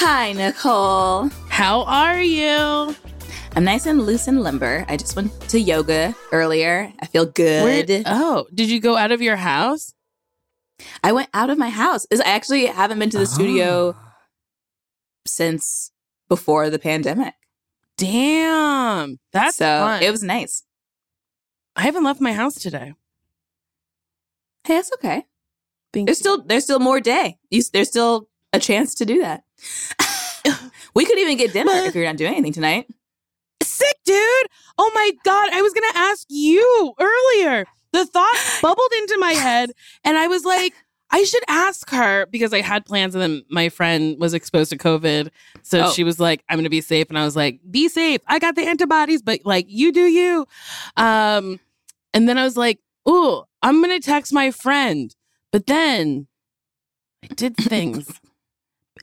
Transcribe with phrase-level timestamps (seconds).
[0.00, 1.28] Hi, Nicole.
[1.48, 2.94] How are you?
[3.56, 4.84] I'm nice and loose and limber.
[4.88, 6.92] I just went to yoga earlier.
[7.00, 7.64] I feel good.
[7.88, 9.92] Where- oh, did you go out of your house?
[11.02, 12.06] I went out of my house.
[12.12, 13.26] I actually haven't been to the ah.
[13.26, 14.12] studio Oh.
[15.26, 15.90] since
[16.28, 17.34] before the pandemic.
[17.96, 20.00] Damn, that's so fun.
[20.00, 20.62] it was nice.
[21.74, 22.94] I haven't left my house today.
[24.62, 25.26] Hey, that's okay.
[25.92, 26.22] Thank There's you.
[26.22, 27.38] still there's still more day.
[27.50, 29.42] You, there's still a chance to do that.
[30.94, 32.86] We could even get dinner if you're not doing anything tonight.
[33.62, 34.46] sick, dude.
[34.78, 37.64] Oh my god, I was gonna ask you earlier.
[37.92, 39.70] The thought bubbled into my head,
[40.04, 40.74] and I was like,
[41.10, 44.76] I should ask her because I had plans, and then my friend was exposed to
[44.78, 45.30] COVID,
[45.62, 45.90] so Oh.
[45.92, 48.20] she was like, "I'm gonna be safe," and I was like, "Be safe.
[48.26, 50.46] I got the antibodies, but like, you do you."
[50.96, 51.60] Um,
[52.14, 55.14] and then I was like, "Ooh, I'm gonna text my friend,"
[55.50, 56.26] but then
[57.24, 58.06] I did things,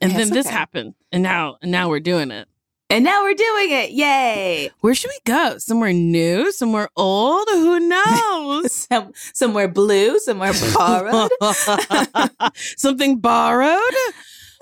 [0.02, 0.56] and Yeah, then this okay.
[0.56, 2.48] happened, and now, and now we're doing it.
[2.90, 3.92] And now we're doing it.
[3.92, 4.70] Yay.
[4.82, 5.58] Where should we go?
[5.58, 6.52] Somewhere new?
[6.52, 7.48] Somewhere old?
[7.50, 8.74] Who knows?
[8.92, 11.32] Some, somewhere blue, somewhere borrowed.
[12.54, 13.82] Something borrowed?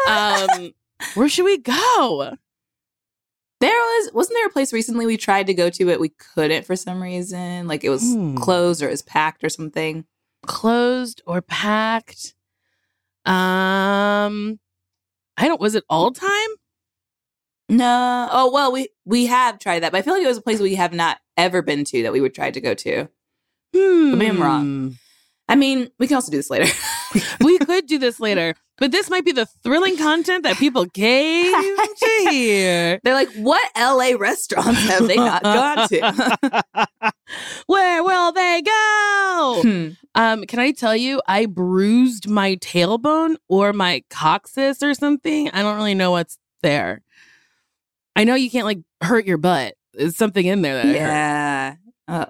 [0.07, 0.71] Um,
[1.15, 2.33] where should we go?
[3.59, 6.65] There was wasn't there a place recently we tried to go to but we couldn't
[6.65, 7.67] for some reason?
[7.67, 8.35] Like it was Hmm.
[8.35, 10.05] closed or it was packed or something.
[10.45, 12.33] Closed or packed?
[13.25, 14.59] Um,
[15.37, 15.61] I don't.
[15.61, 16.49] Was it all time?
[17.69, 18.29] No.
[18.31, 20.59] Oh well, we we have tried that, but I feel like it was a place
[20.59, 23.07] we have not ever been to that we would try to go to.
[23.75, 24.17] Hmm.
[24.17, 24.97] Maybe I'm wrong.
[25.49, 26.71] I mean, we can also do this later.
[27.41, 31.53] we could do this later, but this might be the thrilling content that people came
[31.53, 32.99] to hear.
[33.03, 36.63] They're like, what LA restaurants have they not gone to?
[37.67, 39.59] Where will they go?
[39.63, 39.87] Hmm.
[40.15, 45.49] Um, can I tell you, I bruised my tailbone or my coccyx or something.
[45.51, 47.01] I don't really know what's there.
[48.15, 49.75] I know you can't like hurt your butt.
[49.93, 51.75] There's something in there that yeah.
[52.07, 52.25] Uh,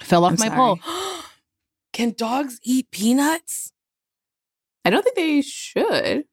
[0.00, 0.56] fell off I'm my sorry.
[0.56, 0.78] pole.
[1.92, 3.72] can dogs eat peanuts?
[4.88, 6.24] I don't think they should.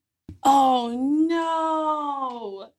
[0.44, 2.70] Oh no!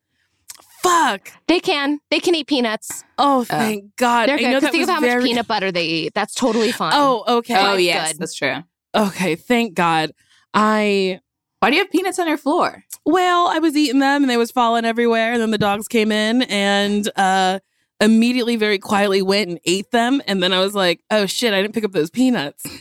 [0.83, 1.33] Fuck!
[1.49, 2.01] They can.
[2.11, 3.05] They can eat peanuts.
[3.19, 4.27] Oh, thank God!
[4.31, 4.45] They're I good.
[4.47, 6.15] know 'cause that think was of how very- much peanut butter they eat.
[6.15, 6.93] That's totally fine.
[6.95, 7.55] Oh, okay.
[7.57, 8.21] Oh That's yes, good.
[8.23, 8.57] that's true.
[8.95, 10.13] Okay, thank God.
[10.55, 11.21] I
[11.61, 12.85] Why do you have peanuts on your floor?
[13.05, 15.33] well, I was eating them and they was falling everywhere.
[15.35, 17.59] And then the dogs came in and uh
[18.01, 20.23] immediately very quietly went and ate them.
[20.27, 22.65] And then I was like, oh shit, I didn't pick up those peanuts.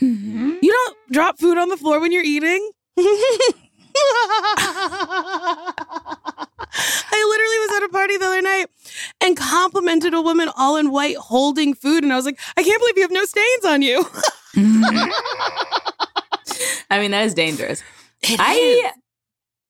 [0.62, 2.70] You don't drop food on the floor when you're eating.
[2.98, 3.52] I
[7.28, 8.66] literally was at a party the other night
[9.20, 12.04] and complimented a woman all in white holding food.
[12.04, 14.04] And I was like, I can't believe you have no stains on you.
[16.90, 17.82] I mean, that is dangerous.
[18.22, 18.92] It I, is.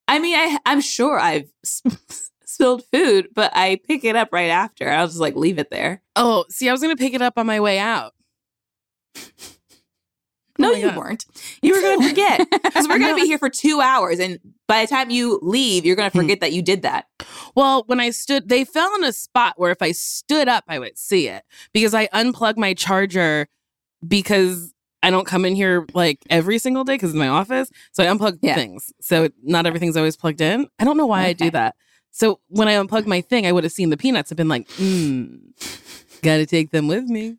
[0.09, 1.99] I mean, I, I'm sure I've sp-
[2.45, 4.91] spilled food, but I pick it up right after.
[4.91, 6.03] I'll just like leave it there.
[6.15, 8.13] Oh, see, I was going to pick it up on my way out.
[10.59, 10.97] No, Oh you God.
[10.97, 11.27] weren't.
[11.62, 14.39] You were going to forget because we're going to be here for two hours, and
[14.67, 17.06] by the time you leave, you're going to forget that you did that.
[17.55, 20.78] Well, when I stood, they fell in a spot where if I stood up, I
[20.78, 23.48] would see it because I unplugged my charger
[24.07, 24.72] because
[25.03, 27.71] I don't come in here like every single day because it's my office.
[27.92, 28.54] So I unplug Yeah.
[28.54, 28.92] things.
[29.01, 30.66] So not everything's always plugged in.
[30.78, 31.77] I don't know why I do that.
[32.10, 34.66] So when I unplugged my thing, I would have seen the peanuts and been like,
[34.69, 35.39] mm,
[36.22, 37.36] gotta take them with me.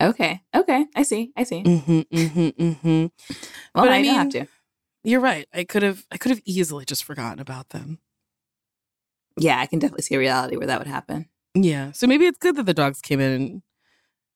[0.00, 1.62] Okay, okay, I see, I see.
[1.62, 3.06] Mm-hmm, mm-hmm, mm-hmm.
[3.74, 4.46] Well, But I I don't have to.
[5.04, 5.46] You're right.
[5.54, 7.98] I could have, I could have easily just forgotten about them.
[9.38, 11.28] Yeah, I can definitely see a reality where that would happen.
[11.54, 11.92] Yeah.
[11.92, 13.62] So maybe it's good that the dogs came in and,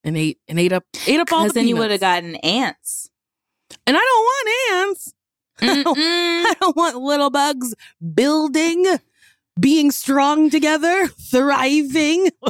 [0.05, 2.37] and ate and ate up ate up all the Because then you would have gotten
[2.37, 3.11] ants.
[3.87, 5.15] And I don't want ants.
[5.61, 7.75] I don't- I don't want little bugs
[8.15, 8.87] building,
[9.59, 12.31] being strong together, thriving.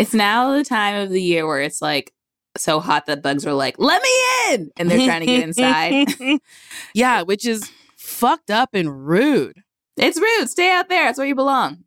[0.00, 2.12] It's now the time of the year where it's like
[2.56, 6.08] so hot that bugs are like, "Let me in," and they're trying to get inside.
[6.94, 9.62] yeah, which is fucked up and rude.
[9.96, 10.48] it's rude.
[10.48, 11.04] Stay out there.
[11.04, 11.84] That's where you belong.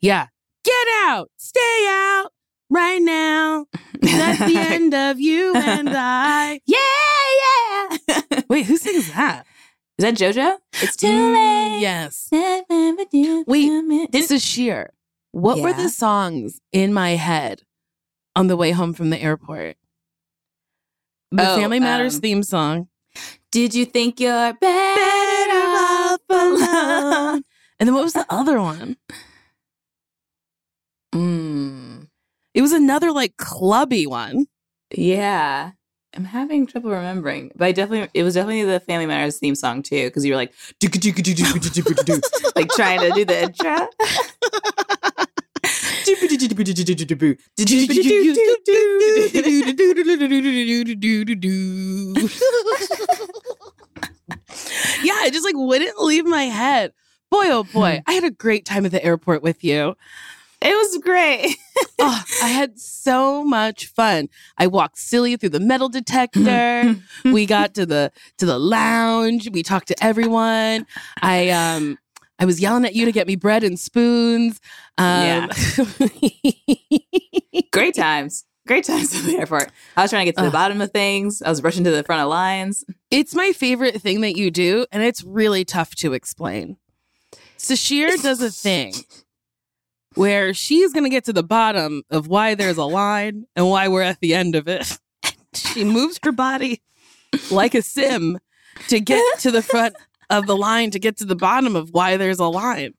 [0.00, 0.28] Yeah.
[0.64, 1.30] Get out.
[1.38, 2.28] Stay out
[2.70, 3.66] right now.
[4.00, 6.60] That's the end of you and I.
[6.66, 8.40] yeah, yeah.
[8.48, 9.44] Wait, who sings that?
[9.98, 10.56] Is that JoJo?
[10.80, 11.80] It's too Mm, late.
[11.80, 12.28] Yes.
[12.32, 14.92] Wait, It's a sheer.
[15.32, 17.62] What were the songs in my head
[18.36, 19.76] on the way home from the airport?
[21.30, 22.88] The Oh, Family Matters um, theme song.
[23.50, 27.42] Did you think you're better off alone?
[27.80, 28.96] And then what was the other one?
[31.12, 32.06] Mm,
[32.54, 34.46] It was another like clubby one.
[34.94, 35.72] yeah.
[36.14, 39.82] I'm having trouble remembering, but I definitely it was definitely the Family Matters theme song
[39.82, 40.52] too, because you were like
[42.54, 43.88] like trying to do the intro.
[55.02, 56.92] yeah, it just like wouldn't leave my head.
[57.30, 59.94] Boy, oh boy, I had a great time at the airport with you.
[60.64, 61.56] It was great.
[62.04, 64.28] Oh, I had so much fun.
[64.58, 66.96] I walked silly through the metal detector.
[67.24, 69.48] we got to the to the lounge.
[69.50, 70.86] We talked to everyone.
[71.22, 71.98] I um
[72.40, 74.60] I was yelling at you to get me bread and spoons.
[74.98, 75.48] Um,
[77.72, 78.44] Great times.
[78.66, 79.70] Great times at the airport.
[79.96, 80.52] I was trying to get to the Ugh.
[80.52, 81.40] bottom of things.
[81.42, 82.84] I was rushing to the front of lines.
[83.10, 86.76] it's my favorite thing that you do, and it's really tough to explain.
[87.58, 88.94] Sasheer does a thing
[90.14, 93.88] where she's going to get to the bottom of why there's a line and why
[93.88, 94.98] we're at the end of it.
[95.54, 96.82] she moves her body
[97.50, 98.38] like a sim
[98.88, 99.94] to get to the front
[100.30, 102.94] of the line to get to the bottom of why there's a line.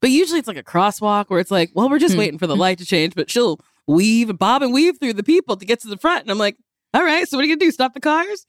[0.00, 2.20] But usually it's like a crosswalk where it's like, well, we're just Hmm.
[2.20, 5.22] waiting for the light to change, but she'll weave and bob and weave through the
[5.22, 6.22] people to get to the front.
[6.22, 6.56] And I'm like,
[6.94, 7.70] all right, so what are you going to do?
[7.72, 8.46] Stop the cars?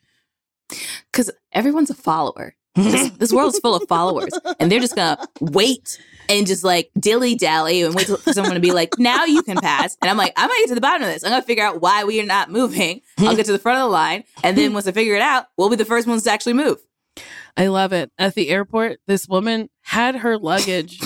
[1.11, 2.55] Because everyone's a follower.
[2.75, 4.31] This, this world's full of followers.
[4.59, 5.99] And they're just to wait
[6.29, 9.57] and just like dilly dally and wait for someone to be like, now you can
[9.57, 9.97] pass.
[10.01, 11.23] And I'm like, I'm to get to the bottom of this.
[11.23, 13.01] I'm to figure out why we are not moving.
[13.17, 14.23] I'll get to the front of the line.
[14.43, 16.79] And then once I figure it out, we'll be the first ones to actually move.
[17.57, 18.11] I love it.
[18.17, 21.01] At the airport, this woman had her luggage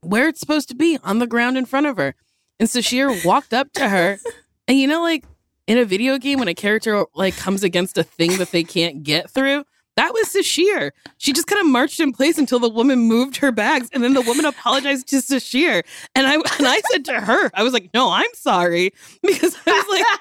[0.00, 2.14] where it's supposed to be on the ground in front of her.
[2.58, 4.18] And so Sasheer walked up to her.
[4.66, 5.24] And you know, like
[5.66, 9.02] in a video game, when a character like comes against a thing that they can't
[9.02, 9.64] get through,
[9.98, 10.92] that was Sasheer.
[11.16, 13.90] She just kind of marched in place until the woman moved her bags.
[13.92, 15.82] And then the woman apologized to Sasheer.
[16.14, 18.92] And I and I said to her, I was like, no, I'm sorry.
[19.22, 20.20] Because I was like,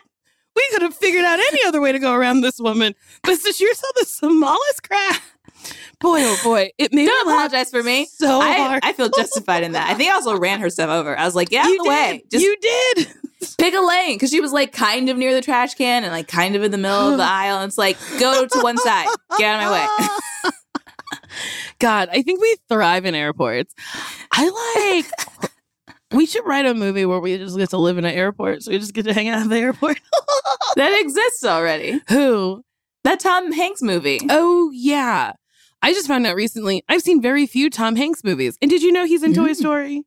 [0.56, 2.95] we could have figured out any other way to go around this woman.
[3.21, 5.21] But Sasheer saw the smallest crack.
[6.00, 6.71] Boy, oh boy.
[6.80, 8.07] It made Don't me apologize for me.
[8.07, 8.83] so I, hard.
[8.83, 9.89] I feel justified in that.
[9.89, 11.18] I think I also ran her stuff over.
[11.18, 12.23] I was like, get out you the way.
[12.31, 13.07] Just you did.
[13.57, 16.28] Pick a lane because she was like kind of near the trash can and like
[16.28, 17.57] kind of in the middle of the aisle.
[17.57, 19.07] And it's like, go to one side,
[19.38, 20.51] get out of my way.
[21.80, 23.74] God, I think we thrive in airports.
[24.31, 25.51] I like.
[26.13, 28.72] we should write a movie where we just get to live in an airport, so
[28.72, 30.00] we just get to hang out at the airport.
[30.75, 32.01] that exists already.
[32.10, 32.63] Who?
[33.04, 34.19] That Tom Hanks movie.
[34.30, 35.33] Oh yeah.
[35.83, 36.83] I just found out recently.
[36.90, 39.56] I've seen very few Tom Hanks movies, and did you know he's in Toy Mm.
[39.56, 40.04] Story?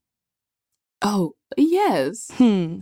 [1.03, 2.31] Oh, yes.
[2.35, 2.79] Hmm.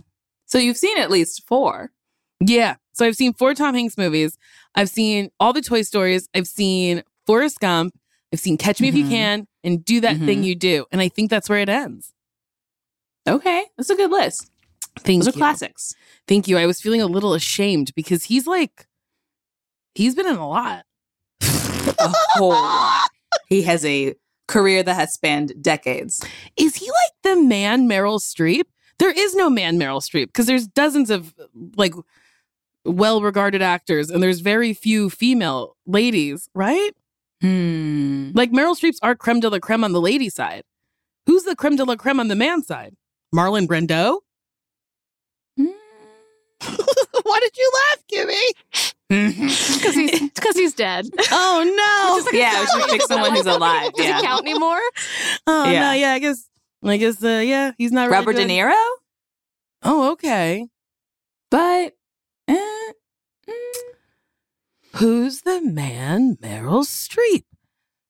[0.49, 1.91] So you've seen at least four.
[2.39, 2.75] Yeah.
[2.93, 4.37] So I've seen four Tom Hanks movies.
[4.75, 6.27] I've seen all the Toy Stories.
[6.33, 7.93] I've seen Forrest Gump.
[8.33, 9.09] I've seen Catch Me If You Mhm.
[9.09, 10.45] Can and Do That Thing Mhm.
[10.45, 10.85] You Do.
[10.91, 12.13] And I think that's where it ends.
[13.27, 14.49] Okay, that's a good list.
[14.99, 15.39] Thank Those you.
[15.39, 15.93] are classics.
[16.27, 16.57] Thank you.
[16.57, 18.87] I was feeling a little ashamed because he's like,
[19.95, 20.85] he's been in a lot.
[21.41, 23.09] A whole lot.
[23.47, 24.15] He has a
[24.47, 26.23] career that has spanned decades.
[26.57, 28.63] Is he like the man Meryl Streep?
[28.99, 31.33] There is no man Meryl Streep because there's dozens of
[31.75, 31.93] like
[32.85, 36.91] well regarded actors and there's very few female ladies, right?
[37.41, 38.31] Hmm.
[38.33, 40.63] Like Meryl Streep's are creme de la creme on the lady side.
[41.25, 42.95] Who's the creme de la creme on the man side?
[43.33, 44.19] Marlon Brando?
[46.57, 48.43] Why did you laugh, Kimmy?
[49.09, 51.07] Because he's because he's dead.
[51.31, 52.37] Oh no!
[52.37, 53.91] yeah, we should pick someone who's alive.
[53.93, 54.19] Does Yeah.
[54.19, 54.79] it count anymore?
[55.47, 55.71] Oh no!
[55.71, 55.93] Yeah.
[55.95, 56.47] Yeah, I guess.
[56.83, 57.23] I guess.
[57.23, 58.09] Uh, yeah, he's not.
[58.09, 58.45] really Robert De.
[58.45, 58.73] Niro?
[59.83, 60.67] Oh, okay.
[61.51, 61.93] But
[62.47, 62.91] eh,
[63.47, 63.53] mm,
[64.95, 66.37] Who's the man?
[66.37, 67.43] Meryl Streep,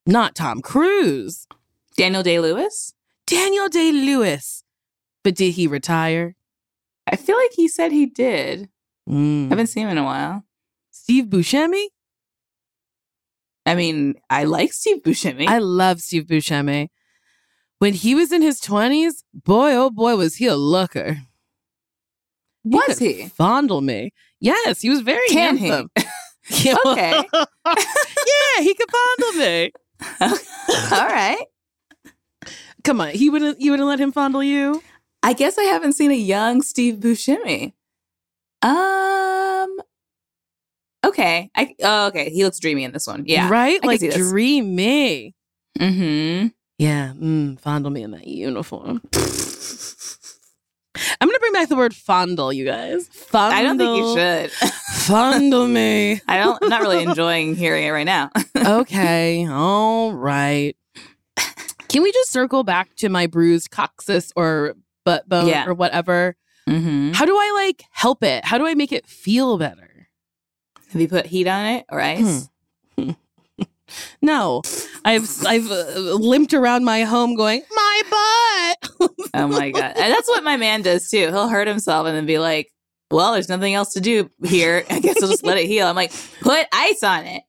[0.06, 1.48] not Tom Cruise.
[1.96, 2.94] Daniel Day Lewis?
[3.28, 4.64] Daniel Day Lewis.
[5.24, 6.36] But did he retire?
[7.06, 8.70] I feel like he said he did.
[9.08, 9.48] Mm.
[9.48, 10.44] I haven't seen him in a while.
[10.92, 11.88] Steve Buscemi.
[13.66, 15.48] I mean, I like Steve Buscemi.
[15.48, 16.90] I love Steve Buscemi.
[17.80, 21.18] When he was in his twenties, boy oh boy was he a looker.
[22.66, 23.28] Was could he?
[23.30, 24.12] fondle me?
[24.40, 25.90] Yes, he was very Can handsome.
[26.52, 26.78] Yeah.
[26.84, 27.12] Okay.
[27.34, 29.72] yeah, he could fondle me.
[30.92, 31.46] All right.
[32.84, 33.62] Come on, he wouldn't.
[33.62, 34.82] You wouldn't let him fondle you?
[35.22, 37.74] I guess I haven't seen a young Steve Buscemi.
[38.64, 39.78] Um.
[41.06, 41.52] Okay.
[41.56, 42.32] I oh, okay.
[42.32, 43.26] He looks dreamy in this one.
[43.28, 43.50] Yeah.
[43.50, 43.80] right.
[43.80, 45.36] can Like dreamy.
[45.78, 46.48] Mm-hmm.
[46.80, 49.02] Yeah, mm, fondle me in that uniform.
[51.22, 53.08] I'm gonna bring back the word fondle, you guys.
[53.10, 53.58] Fondle.
[53.60, 54.52] I don't think you should.
[55.06, 56.22] Fondle me.
[56.28, 56.58] I don't.
[56.64, 58.32] I'm not really enjoying hearing it right now.
[58.58, 60.76] okay, all right.
[61.90, 65.66] Can we just circle back to my bruised coccyx or butt bone Yeah.
[65.68, 66.36] or whatever?
[66.68, 67.12] mm-hmm.
[67.12, 68.46] How do I like help it?
[68.46, 70.08] How do I make it feel better?
[70.92, 72.50] Have you put heat on it or ice?
[74.22, 74.62] No,
[75.06, 79.10] I've I've uh, limped around my home going my butt.
[79.34, 81.28] Oh my god, and that's what my man does too.
[81.28, 82.72] He'll hurt himself and then be like,
[83.12, 84.84] "Well, there's nothing else to do here.
[84.90, 87.44] I guess I'll just let it heal." I'm like, "Put ice on it,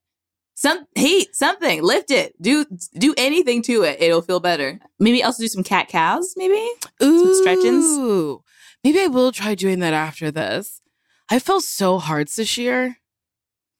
[0.60, 2.66] some heat, something, lift it, do
[2.98, 4.00] do anything to it.
[4.02, 4.78] It'll feel better.
[4.98, 6.34] Maybe also do some cat cows.
[6.36, 6.68] Maybe
[7.02, 8.42] Ooh, stretchings?
[8.84, 10.82] Maybe I will try doing that after this.
[11.30, 12.98] I fell so hard this year.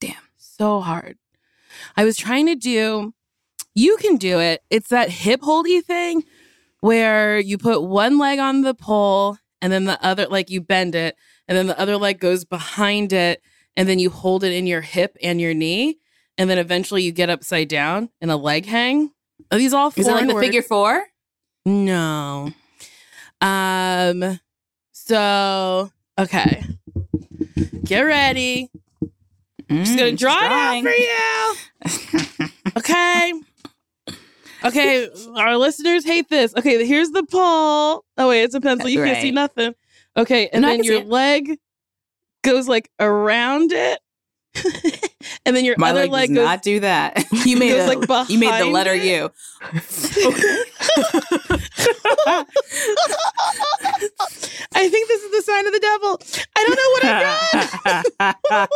[0.01, 0.15] Damn.
[0.39, 1.19] So hard.
[1.97, 3.13] I was trying to do,
[3.75, 4.63] you can do it.
[4.71, 6.25] It's that hip holdy thing
[6.81, 10.95] where you put one leg on the pole and then the other, like you bend
[10.95, 11.17] it,
[11.47, 13.43] and then the other leg goes behind it,
[13.77, 15.99] and then you hold it in your hip and your knee.
[16.39, 19.11] And then eventually you get upside down in a leg hang.
[19.51, 21.05] Are these all is it like the figure four?
[21.67, 22.51] No.
[23.43, 24.41] Um
[24.93, 26.63] so okay.
[27.85, 28.71] Get ready.
[29.71, 32.49] Just gonna Mm, draw it out for you.
[32.77, 33.33] Okay.
[34.63, 36.55] Okay, our listeners hate this.
[36.55, 38.05] Okay, here's the pole.
[38.19, 38.89] Oh wait, it's a pencil.
[38.91, 39.75] You can't see nothing.
[40.17, 41.07] Okay, and No, then your it.
[41.07, 41.59] leg
[42.43, 44.01] goes like around it.
[45.47, 47.25] and then your My other leg, leg does goes not do that.
[47.47, 49.05] You made goes, a, like, you made the letter it?
[49.05, 49.31] U.
[54.73, 56.21] I think this is the sign of the devil.
[56.57, 57.05] I don't know what
[58.21, 58.69] I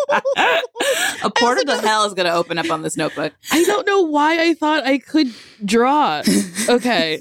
[0.62, 1.24] got.
[1.24, 3.32] a portal to hell is going to open up on this notebook.
[3.52, 5.32] I don't know why I thought I could
[5.64, 6.22] draw.
[6.68, 7.20] Okay.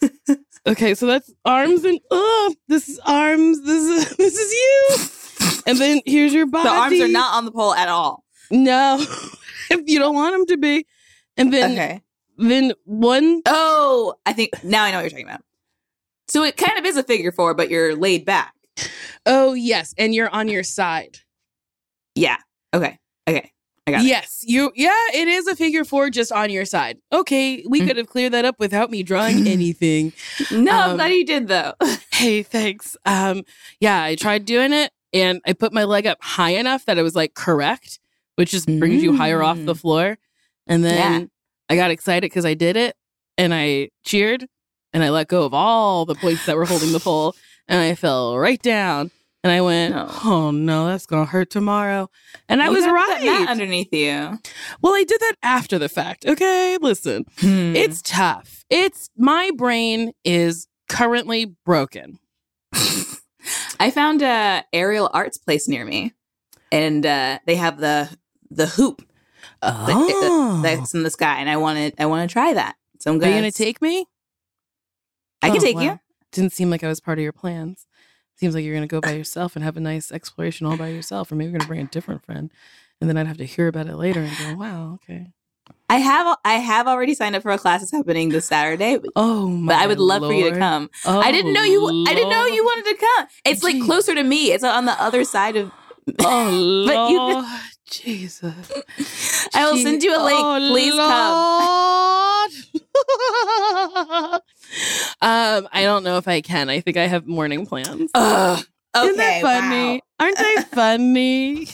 [0.66, 3.62] Okay, so that's arms and oh, this is arms.
[3.66, 5.62] This is this is you.
[5.68, 6.70] And then here's your body.
[6.70, 8.24] The arms are not on the pole at all.
[8.52, 8.98] No.
[9.70, 10.86] if you don't want them to be.
[11.38, 12.02] And then Okay.
[12.38, 15.42] then one Oh, I think now I know what you're talking about.
[16.28, 18.54] So it kind of is a figure four, but you're laid back.
[19.26, 21.20] oh yes, and you're on your side.
[22.16, 22.38] Yeah.
[22.74, 22.98] Okay.
[23.28, 23.52] Okay.
[23.86, 24.08] I got it.
[24.08, 27.00] Yes, you yeah, it is a figure four just on your side.
[27.12, 27.88] Okay, we Mm.
[27.88, 30.14] could have cleared that up without me drawing anything.
[30.50, 31.74] No, I'm Um, glad you did though.
[32.14, 32.96] hey, thanks.
[33.06, 33.44] Um,
[33.82, 37.04] yeah, I tried doing it and I put my leg up high enough that it
[37.04, 38.00] was like correct,
[38.36, 39.80] which just brings you higher off the Mm.
[39.80, 40.18] floor.
[40.68, 41.28] And then Yeah.
[41.70, 42.96] I got excited because I did it
[43.38, 44.48] and I cheered
[44.94, 47.36] and I let go of all the points that were holding the pole
[47.68, 49.12] and I fell right down.
[49.46, 50.08] And I went, No.
[50.24, 52.10] oh no, that's gonna hurt tomorrow.
[52.48, 53.46] And I was right.
[53.50, 54.40] underneath you.
[54.82, 56.26] well, I did that after the fact.
[56.26, 57.26] Okay, listen.
[57.40, 57.76] Hmm.
[57.76, 58.64] It's tough.
[58.70, 62.20] It's my brain is currently broken.
[63.80, 66.14] I found a aerial arts place near me,
[66.72, 68.10] and uh, they have the
[68.56, 69.08] the hoop
[69.62, 70.62] uh, Oh.
[70.64, 72.76] that's in the sky, and I wanted I want to try that.
[73.00, 74.06] So I'm you gonna take me?
[75.42, 75.82] I can Oh, take wow.
[75.82, 76.00] you.
[76.32, 77.86] Didn't seem like I was part of your plans.
[78.36, 81.32] Seems like you're gonna go by yourself and have a nice exploration all by yourself,
[81.32, 82.50] or maybe you're gonna bring a different friend,
[83.00, 85.28] and then I'd have to hear about it later and go, "Wow, okay."
[85.90, 89.48] I have I have already signed up for a class that's happening this Saturday, Oh
[89.48, 89.74] my!
[89.74, 90.90] But I would love for you to come.
[91.06, 92.06] Oh, I didn't know you.
[92.08, 93.28] I didn't know oh, you wanted to come.
[93.46, 94.52] It's like closer to me.
[94.52, 95.72] It's on the other side of.
[96.20, 97.46] Oh But you- Lord,
[97.90, 98.72] Jesus!
[99.54, 100.40] I will send you a link.
[100.42, 102.54] Oh, Please come.
[105.22, 106.70] um, I don't know if I can.
[106.70, 108.10] I think I have morning plans.
[108.16, 108.64] Ugh.
[108.96, 109.06] Okay.
[109.08, 109.94] Isn't that funny?
[109.94, 110.00] wow.
[110.20, 111.68] Aren't they funny?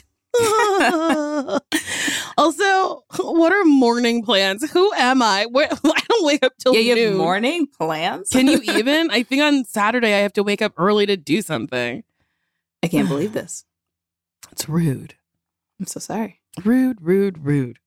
[2.37, 4.69] also, what are morning plans?
[4.71, 5.45] Who am I?
[5.49, 7.07] Where, I don't wake up till Yeah, you noon.
[7.09, 8.29] have morning plans.
[8.29, 9.11] Can you even?
[9.11, 12.03] I think on Saturday I have to wake up early to do something.
[12.83, 13.65] I can't believe this.
[14.51, 15.15] It's rude.
[15.79, 16.41] I'm so sorry.
[16.63, 17.79] Rude, rude, rude.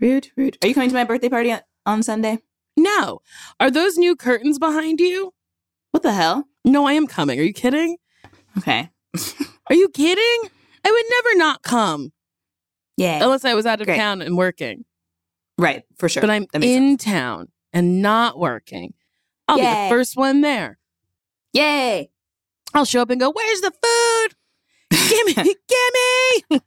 [0.00, 0.58] Rude, rude.
[0.62, 2.38] Are you coming to my birthday party on, on Sunday?
[2.76, 3.20] No.
[3.58, 5.32] Are those new curtains behind you?
[5.90, 6.44] What the hell?
[6.64, 7.38] No, I am coming.
[7.40, 7.96] Are you kidding?
[8.58, 8.90] Okay.
[9.68, 10.50] Are you kidding?
[10.86, 12.12] I would never not come
[12.96, 13.22] Yeah.
[13.22, 13.96] unless I was out of Great.
[13.96, 14.84] town and working.
[15.58, 16.20] right, for sure.
[16.20, 17.04] But I'm in sense.
[17.04, 18.94] town and not working.
[19.48, 20.78] I'll be the first one there.
[21.54, 22.10] Yay.
[22.74, 24.07] I'll show up and go, Where's the food?
[25.08, 26.60] Gimme, gimme,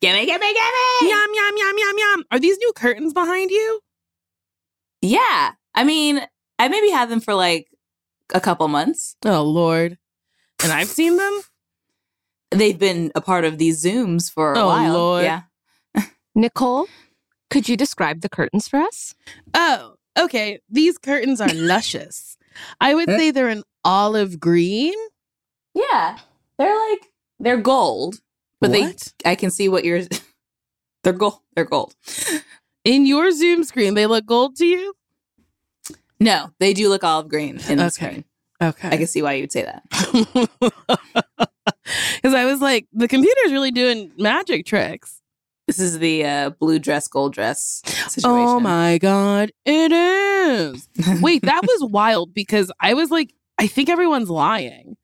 [0.00, 1.10] gimme, gimme, gimme.
[1.10, 2.24] yum, yum, yum, yum, yum.
[2.30, 3.80] Are these new curtains behind you?
[5.00, 5.52] Yeah.
[5.74, 6.20] I mean,
[6.58, 7.68] I maybe had them for like
[8.34, 9.16] a couple months.
[9.24, 9.98] Oh Lord,
[10.62, 11.40] and I've seen them.
[12.50, 14.92] They've been a part of these Zooms for a Oh, while.
[14.92, 15.24] Lord.
[15.24, 15.42] Yeah.
[16.34, 16.86] Nicole,
[17.50, 19.14] could you describe the curtains for us?
[19.54, 20.60] Oh, okay.
[20.68, 22.36] These curtains are luscious.
[22.80, 23.16] I would eh?
[23.16, 24.92] say they're an olive green.
[25.74, 26.18] Yeah.
[26.58, 27.08] They're like
[27.42, 28.20] they're gold,
[28.60, 29.12] but What?
[29.24, 30.02] they I can see what you're
[31.04, 31.40] They're gold.
[31.54, 31.94] They're gold.
[32.84, 34.94] In your Zoom screen, they look gold to you.
[36.20, 37.90] No, they do look olive green in the Okay.
[37.90, 38.24] screen.
[38.62, 38.88] Okay.
[38.88, 39.82] I can see why you would say that.
[42.14, 45.20] Because I was like, the computer's really doing magic tricks.
[45.66, 48.48] This is the uh, blue dress, gold dress situation.
[48.48, 50.88] Oh my God, it is.
[51.20, 54.96] Wait, that was wild because I was like, I think everyone's lying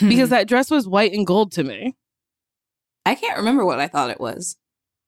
[0.00, 1.96] because that dress was white and gold to me.
[3.06, 4.56] I can't remember what I thought it was.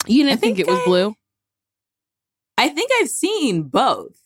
[0.07, 1.15] You didn't I think, think it was I- blue?
[2.59, 4.17] I think I've seen both,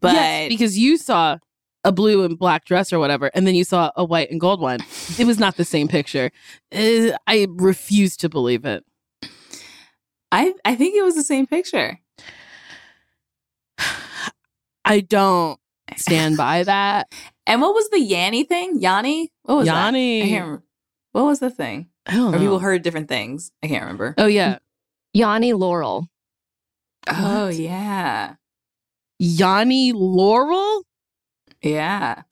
[0.00, 1.38] but Yes, because you saw
[1.82, 4.60] a blue and black dress or whatever, and then you saw a white and gold
[4.60, 4.78] one.
[5.18, 6.30] It was not the same picture.
[6.72, 8.84] Uh, I refuse to believe it.
[10.30, 11.98] I I think it was the same picture.
[14.84, 15.58] I don't
[15.96, 17.08] stand by that.
[17.46, 18.80] And what was the Yanny thing?
[18.80, 19.26] Yanny?
[19.44, 19.92] What was that?
[19.94, 20.22] Yanny.
[20.24, 20.64] I can't remember.
[21.12, 21.88] What was the thing?
[22.06, 22.38] I don't Or know.
[22.38, 23.52] people heard different things.
[23.62, 24.14] I can't remember.
[24.18, 24.58] oh yeah,
[25.16, 26.08] Yanny Laurel.
[27.08, 28.34] Oh yeah,
[29.22, 30.82] Yanny Laurel.
[31.62, 32.22] yeah.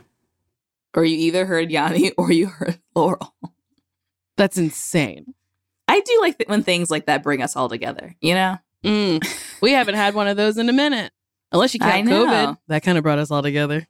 [0.94, 3.34] Or you either heard Yanny or you heard Laurel.
[4.36, 5.34] That's insane.
[5.88, 8.14] I do like th- when things like that bring us all together.
[8.20, 8.58] You know?
[8.84, 9.26] Mm.
[9.62, 11.12] We haven't had one of those in a minute,
[11.50, 12.08] unless you I count.
[12.08, 12.58] COVID.
[12.68, 13.86] That kind of brought us all together.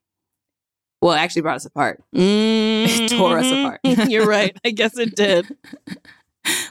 [1.03, 2.03] Well, it actually brought us apart.
[2.15, 3.09] Mm.
[3.19, 3.81] tore us apart.
[4.09, 4.57] You're right.
[4.65, 5.47] I guess it did.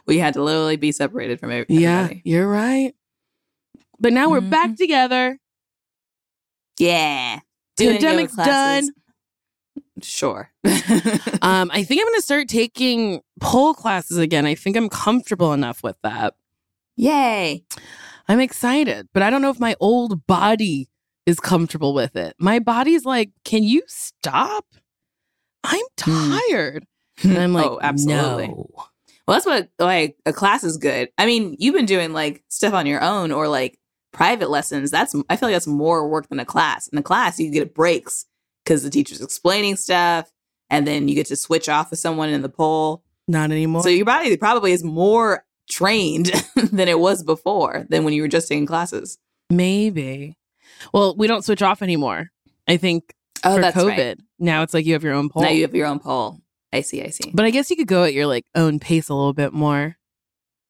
[0.06, 2.94] We had to literally be separated from every- Yeah, you're right.
[4.02, 4.78] But now we're back Mhm.
[4.78, 5.39] together.
[6.78, 7.39] Yeah.
[7.78, 8.89] Doing Pandemic's done.
[10.02, 10.52] Sure.
[11.41, 14.46] Um, I think I'm going to start taking pole classes again.
[14.46, 16.34] I think I'm comfortable enough with that.
[16.98, 17.63] Yay.
[18.28, 20.89] I'm excited, but I don't know if my old body
[21.25, 22.36] is comfortable with it.
[22.39, 24.65] My body's like, "Can you stop?
[25.63, 26.38] I'm Hmm.
[26.49, 26.86] tired."
[27.23, 28.47] And I'm like, oh, absolutely.
[28.47, 28.67] "No."
[29.27, 31.10] Well, that's what like a class is good.
[31.19, 33.77] I mean, you've been doing like stuff on your own or like
[34.12, 34.89] private lessons.
[34.89, 36.88] That's I feel like that's more work than a class.
[36.88, 38.25] In a class, you get breaks
[38.65, 40.31] because the teacher's explaining stuff,
[40.71, 43.03] and then you get to switch off with someone in the pole.
[43.27, 43.84] Not anymore.
[43.84, 48.27] So your body probably is more trained than it was before than when you were
[48.27, 49.19] just taking classes.
[49.51, 50.36] Maybe.
[50.94, 52.30] Well, we don't switch off anymore.
[52.67, 53.13] I think
[53.44, 53.88] Oh, for that's COVID.
[53.98, 54.20] right.
[54.39, 55.44] Now it's like you have your own pole.
[55.44, 56.39] Now you have your own pole.
[56.74, 57.02] I see.
[57.04, 57.32] I see.
[57.34, 59.98] but I guess you could go at your like own pace a little bit more.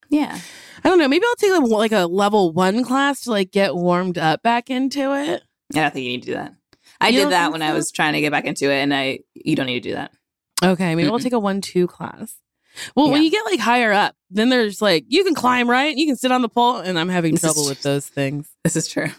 [0.09, 0.39] yeah.
[0.83, 1.07] I don't know.
[1.07, 4.69] Maybe I'll take a, like a level one class to like get warmed up back
[4.71, 5.43] into it.
[5.75, 6.55] I don't think you need to do that.
[6.99, 9.19] I You did that when I was trying to get back into it, and I
[9.35, 10.11] you don't need to do that.
[10.63, 11.23] Okay, maybe we'll Mm-mm.
[11.23, 12.35] take a one two class.
[12.95, 16.07] Well, when you get like higher up, then there's like you can climb right, you
[16.07, 18.49] can sit on the pole, and I'm having This trouble with those things.
[18.63, 19.09] This is true.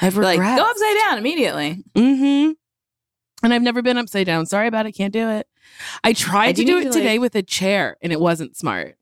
[0.00, 1.82] I've Like go upside down immediately.
[1.94, 2.52] Mm-hmm.
[3.42, 4.44] And I've never been upside down.
[4.46, 4.92] Sorry about it.
[4.92, 5.46] Can't do it.
[6.04, 8.56] I tried I to do it to, today like- with a chair, and it wasn't
[8.56, 8.96] smart.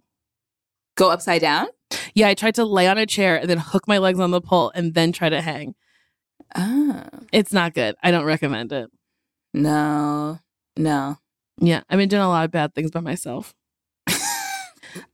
[0.97, 1.67] Go upside down.
[2.15, 4.41] Yeah, I tried to lay on a chair and then hook my legs on the
[4.41, 5.75] pole and then try to hang.
[6.57, 7.95] Oh It's not good.
[8.03, 8.91] I don't recommend it.
[9.55, 10.39] no,
[10.77, 11.19] no.
[11.61, 13.55] Yeah, I've been doing a lot of bad things by myself.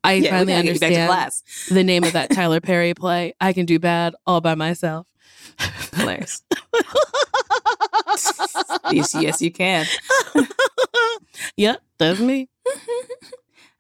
[0.05, 2.95] I Yeah, finally gotta get you back to understand the name of that Tyler Perry
[2.95, 3.33] play.
[3.41, 5.07] I can do bad all by myself.
[5.95, 6.43] Hilarious.
[8.93, 9.87] yes, yes, you can.
[11.57, 12.49] yep, that's me.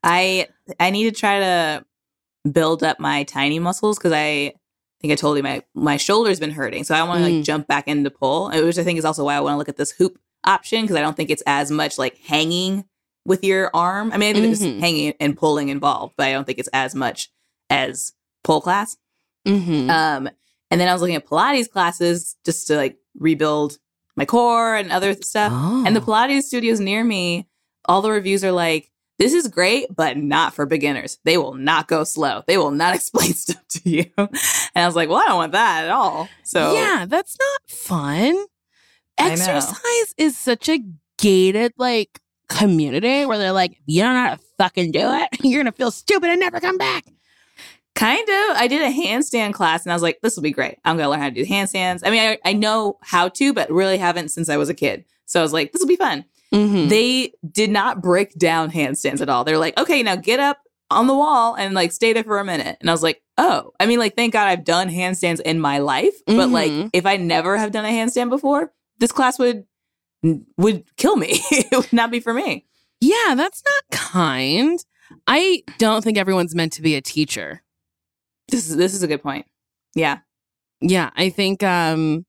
[0.03, 0.48] I
[0.81, 1.85] I need to try to
[2.50, 4.53] build up my tiny muscles because I
[5.00, 7.37] think I told you my my shoulder's been hurting, so I want to Mm.
[7.38, 9.68] like jump back into pull, which I think is also why I want to look
[9.68, 12.85] at this hoop option because I don't think it's as much like hanging
[13.24, 14.12] with your arm.
[14.12, 14.59] I mean, I think Mhm.
[14.59, 17.31] there's hanging and pulling involved, but I don't think it's as much
[17.70, 18.96] as pull class.
[19.46, 19.88] Mm-hmm.
[19.90, 20.29] Um,
[20.75, 23.79] and then I was looking at Pilates classes just to like rebuild
[24.17, 25.53] my core and other stuff.
[25.55, 25.85] Oh.
[25.87, 26.05] And the oh.
[26.05, 27.47] Pilates studios near me,
[27.85, 31.21] all the reviews are like, this is great, but not for beginners.
[31.23, 32.43] They will not go slow.
[32.49, 34.07] They will not explain stuff to you.
[34.19, 34.29] And
[34.75, 36.29] I was like, well, I don't want that at all.
[36.43, 38.47] So yeah, that's not fun.
[39.17, 40.81] Exercise is such a
[41.19, 45.63] gated like community where they're like, you don't know how to fucking do it, you're
[45.63, 47.05] gonna feel stupid and never come back.
[47.95, 48.57] Kind of.
[48.57, 50.79] I did a handstand class and I was like, this will be great.
[50.85, 52.01] I'm going to learn how to do handstands.
[52.05, 55.05] I mean, I, I know how to, but really haven't since I was a kid.
[55.27, 56.25] So I was like, this will be fun.
[56.53, 56.89] Mhm.
[56.89, 59.43] they did not break down handstands at all.
[59.43, 62.45] They're like, okay, now get up on the wall and like stay there for a
[62.45, 62.77] minute.
[62.81, 65.79] And I was like, oh, I mean, like, thank God I've done handstands in my
[65.79, 66.15] life.
[66.27, 66.91] But like, Mhm.
[66.93, 69.65] if I never have done a handstand before, this class would
[70.57, 71.29] would kill me.
[71.51, 72.67] it would not be for me.
[73.01, 74.85] yeah, that's not kind.
[75.27, 77.63] I don't think everyone's meant to be a teacher.
[78.49, 79.47] This is this is a good point.
[79.95, 80.19] Yeah.
[80.81, 82.27] Yeah, I think um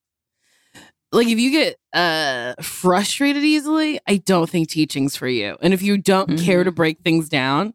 [1.11, 5.57] like if you get uh frustrated easily, I don't think teaching's for you.
[5.61, 7.73] And if you don't care to break things down,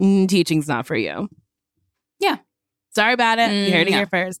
[0.00, 1.28] mm, teaching's not for you.
[2.18, 2.36] Yeah.
[2.94, 3.50] Sorry about it.
[3.66, 4.40] you heard it Mm, here first.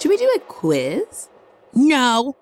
[0.00, 1.28] Should we do a quiz?
[1.74, 2.36] no.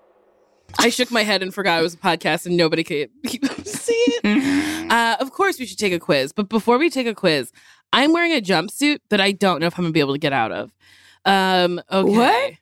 [0.77, 3.09] I shook my head and forgot it was a podcast and nobody could
[3.65, 4.91] see it.
[4.91, 6.31] Uh, of course, we should take a quiz.
[6.31, 7.51] But before we take a quiz,
[7.91, 10.19] I'm wearing a jumpsuit that I don't know if I'm going to be able to
[10.19, 10.71] get out of.
[11.25, 12.59] Um, okay.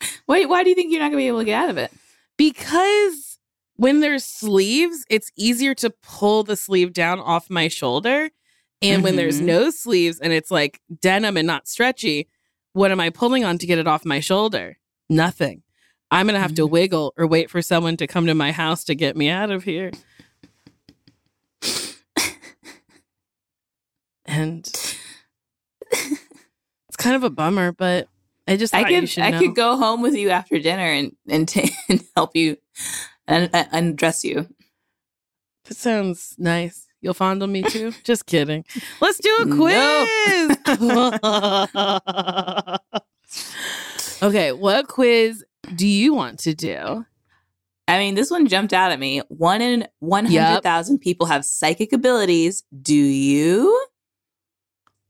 [0.00, 0.10] What?
[0.26, 1.90] Wait, why do you think you're not gonna be able to get out of it?
[2.36, 3.38] because
[3.76, 8.30] when there's sleeves, it's easier to pull the sleeve down off my shoulder.
[8.82, 9.44] And when there's Mhm.
[9.44, 12.28] no sleeves and it's like denim and not stretchy,
[12.72, 14.78] what am I pulling on to get it off my shoulder?
[15.08, 15.62] Nothing.
[16.10, 18.84] I'm going to have to wiggle or wait for someone to come to my house
[18.84, 19.90] to get me out of here.
[24.26, 24.66] and
[25.92, 28.08] it's kind of a bummer, but
[28.48, 29.38] I just I could I know.
[29.40, 32.56] could go home with you after dinner and and, ta- and help you
[33.26, 34.48] and, and undress you.
[35.64, 36.86] That sounds nice.
[37.00, 37.92] You'll fondle me too?
[38.04, 38.64] Just kidding.
[39.00, 40.56] Let's do a quiz.
[44.22, 47.06] okay, what quiz do you want to do?
[47.88, 49.20] I mean, this one jumped out at me.
[49.28, 52.62] One in one hundred thousand people have psychic abilities.
[52.82, 53.86] Do you?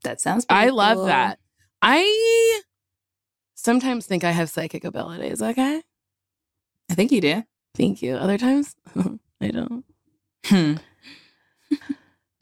[0.02, 0.46] That sounds.
[0.46, 1.38] pretty I love that.
[1.82, 2.62] I
[3.54, 5.82] sometimes think I have psychic abilities, okay?
[6.90, 7.42] I think you do.
[7.76, 8.14] Thank you.
[8.14, 8.74] Other times,
[9.40, 9.84] I don't.
[10.46, 10.74] Hmm.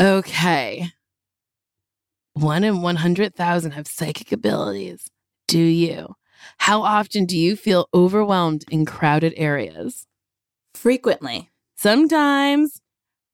[0.00, 0.90] Okay.
[2.34, 5.08] One in 100,000 have psychic abilities.
[5.48, 6.14] Do you?
[6.58, 10.06] How often do you feel overwhelmed in crowded areas?
[10.74, 12.80] Frequently, Sometimes,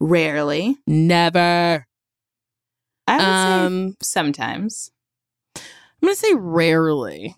[0.00, 0.76] rarely.
[0.86, 1.86] never.
[3.06, 4.90] I would Um, say sometimes.
[5.56, 5.62] I'm
[6.02, 7.36] going to say rarely.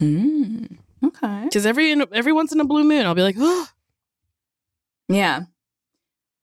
[0.00, 1.44] Mm, okay.
[1.44, 3.66] Because every, every once in a blue moon, I'll be like, oh,
[5.08, 5.42] Yeah.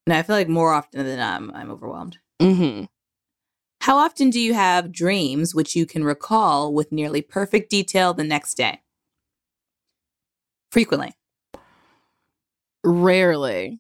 [0.10, 2.18] No, I feel like more often than not, I'm, I'm overwhelmed.
[2.42, 2.86] mm-hmm.
[3.82, 8.24] How often do you have dreams which you can recall with nearly perfect detail the
[8.24, 8.82] next day?
[10.72, 11.14] Frequently.
[12.84, 13.80] rarely.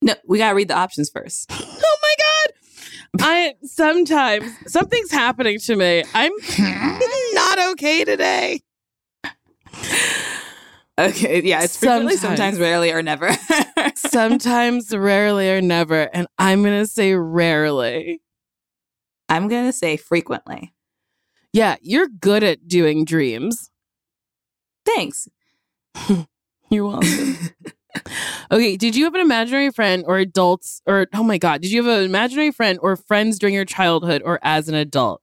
[0.00, 1.52] No, we gotta read the options first.
[1.82, 3.26] Oh my God.
[3.26, 6.02] I sometimes something's happening to me.
[6.14, 6.32] I'm
[7.34, 8.62] not okay today.
[11.08, 12.38] Okay, yeah, it's frequently, Sometimes.
[12.38, 13.30] sometimes, rarely, or never.
[13.94, 16.10] Sometimes, rarely, or never.
[16.14, 18.20] And I'm going to say rarely.
[19.30, 20.74] I'm gonna say frequently.
[21.52, 23.70] Yeah, you're good at doing dreams.
[24.84, 25.28] Thanks.
[26.70, 27.38] You're welcome.
[28.50, 31.82] okay, did you have an imaginary friend or adults or oh my god, did you
[31.84, 35.22] have an imaginary friend or friends during your childhood or as an adult?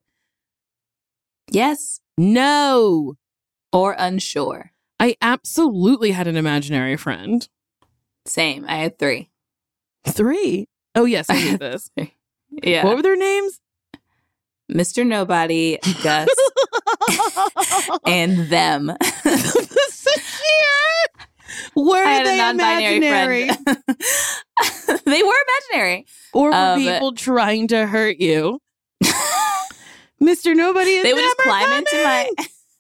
[1.52, 3.16] Yes No.
[3.74, 4.72] or unsure.
[5.00, 7.48] I absolutely had an imaginary friend.
[8.26, 8.66] Same.
[8.68, 9.30] I had three.
[10.08, 10.68] Three.
[10.96, 11.90] Oh yes, I knew this.
[12.50, 12.84] Yeah.
[12.86, 13.60] What were their names?
[14.72, 15.06] Mr.
[15.08, 16.28] Nobody, Gus,
[18.06, 18.88] and them.
[21.76, 23.50] Were they imaginary?
[25.06, 25.36] they were
[25.72, 26.06] imaginary.
[26.34, 28.60] Or were Um, people trying to hurt you?
[30.22, 30.56] Mr.
[30.56, 32.30] Nobody is They would just climb into my.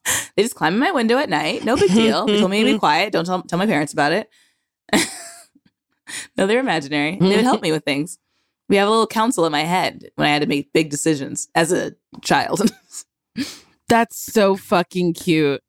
[0.35, 1.63] They just climb in my window at night.
[1.65, 2.25] No big deal.
[2.27, 3.11] They told me to be quiet.
[3.11, 4.29] Don't tell, tell my parents about it.
[6.37, 7.17] no, they're imaginary.
[7.19, 8.19] They would help me with things.
[8.69, 11.47] We have a little council in my head when I had to make big decisions
[11.55, 12.61] as a child.
[13.89, 15.61] That's so fucking cute.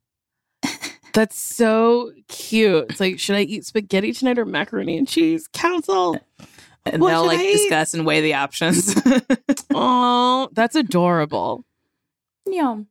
[1.14, 2.86] That's so cute.
[2.90, 5.48] It's like, should I eat spaghetti tonight or macaroni and cheese?
[5.52, 6.18] Council.
[6.84, 7.52] and What they'll like I eat?
[7.52, 8.94] discuss and weigh the options.
[9.72, 11.64] Oh, that's adorable.
[12.46, 12.88] Yum.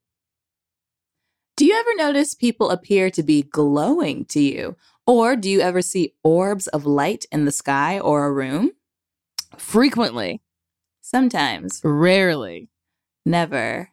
[1.58, 4.78] Do you ever notice people appear to be glowing to you?
[5.08, 8.72] Or do you ever see orbs of light in the sky or a room?
[9.58, 10.42] Frequently,
[11.02, 11.82] Sometimes.
[11.84, 12.70] rarely,
[13.26, 13.90] Never.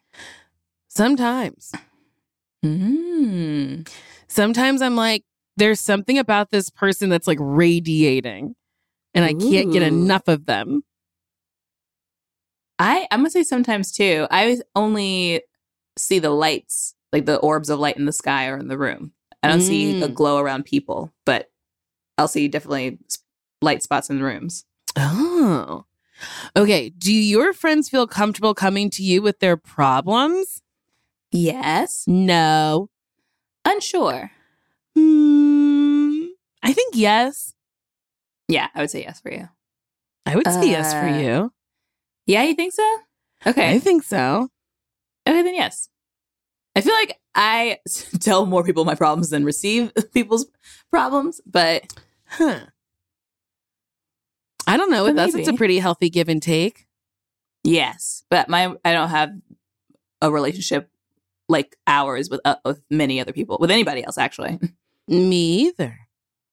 [0.87, 1.71] sometimes.
[2.61, 3.81] Hmm.
[4.27, 5.23] Sometimes I'm like,
[5.57, 8.55] there's something about this person that's like radiating,
[9.13, 10.83] and I can't get enough of them.
[12.77, 14.27] I I'm gonna say sometimes too.
[14.29, 15.41] I only
[15.97, 19.13] see the lights, like the orbs of light in the sky or in the room.
[19.41, 20.13] I don't see a Mm.
[20.13, 21.49] glow around people, but
[22.17, 22.99] I'll see definitely
[23.61, 24.65] light spots in the rooms.
[24.97, 25.85] Oh.
[26.57, 26.89] Okay.
[26.89, 30.61] Do your friends feel comfortable coming to you with their problems?
[31.31, 32.03] Yes.
[32.05, 32.89] No.
[33.63, 34.31] Unsure.
[34.95, 36.25] Hmm.
[36.61, 37.53] I think yes.
[38.49, 39.47] Yeah, I would say yes for you.
[40.25, 41.53] I would say yes for Uh, you.
[42.25, 42.97] Yeah, you think so?
[43.47, 43.71] Okay.
[43.75, 44.49] I think so.
[45.27, 45.87] Okay, then yes.
[46.75, 47.79] I feel like I
[48.19, 50.45] tell more people my problems than receive people's
[50.91, 51.93] problems, but
[52.27, 52.59] Huh.
[54.67, 55.03] I don't know.
[55.03, 56.87] With But us, it's a pretty healthy give and take.
[57.63, 59.29] yes, but my I don't have
[60.21, 60.89] a relationship
[61.47, 64.59] like ours with uh, with many other people, with anybody else actually.
[65.07, 65.99] Me either.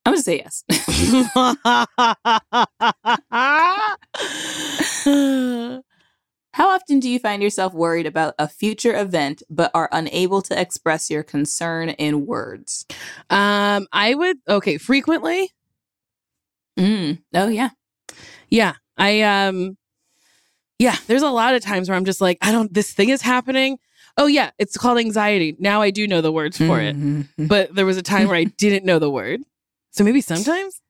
[0.04, 0.62] I'm gonna say yes.
[6.54, 10.60] How often do you find yourself worried about a future event but are unable to
[10.60, 12.84] express your concern in words?
[13.30, 15.50] um, I would okay, frequently.
[16.78, 17.22] Mm.
[17.34, 17.70] Oh yeah.
[18.48, 18.74] Yeah.
[18.96, 19.76] I um
[20.78, 23.22] yeah, there's a lot of times where I'm just like, I don't this thing is
[23.22, 23.78] happening.
[24.18, 25.56] Oh yeah, it's called anxiety.
[25.58, 26.96] Now I do know the words for it.
[26.96, 27.28] Mhm.
[27.38, 29.40] But there was a time where I didn't know the word.
[29.90, 30.80] So maybe sometimes?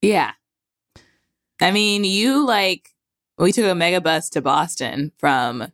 [0.00, 0.32] Yeah.
[1.60, 2.90] I mean, you like
[3.38, 5.70] we took a Megabus to Boston from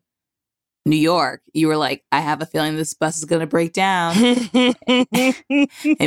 [0.87, 1.42] New York.
[1.53, 4.14] You were like, I have a feeling this bus is gonna break down.
[4.57, 4.77] and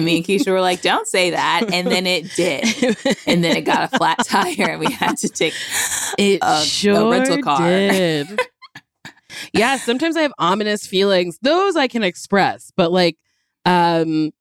[0.05, 1.69] me and Keisha were like, Don't say that.
[1.71, 2.63] And then it did.
[3.27, 5.53] And then it got a flat tire and we had to take
[6.17, 7.59] It a- a rental car.
[7.67, 8.39] did.
[9.53, 11.37] yeah, sometimes I have ominous feelings.
[11.41, 13.17] Those I can express, but like
[13.65, 14.31] um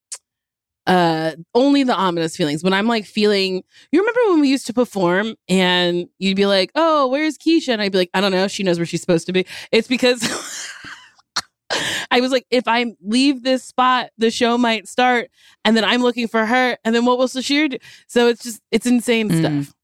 [0.86, 2.64] uh only the ominous feelings.
[2.64, 6.72] When I'm like feeling you remember when we used to perform and you'd be like,
[6.74, 9.26] "Oh, where's Keisha?" and I'd be like, "I don't know, she knows where she's supposed
[9.26, 10.22] to be." It's because
[12.10, 15.30] I was like, if I leave this spot, the show might start,
[15.64, 17.78] and then I'm looking for her, and then what will Sasheer do?
[18.08, 19.64] So it's just it's insane Mm.
[19.64, 19.74] stuff.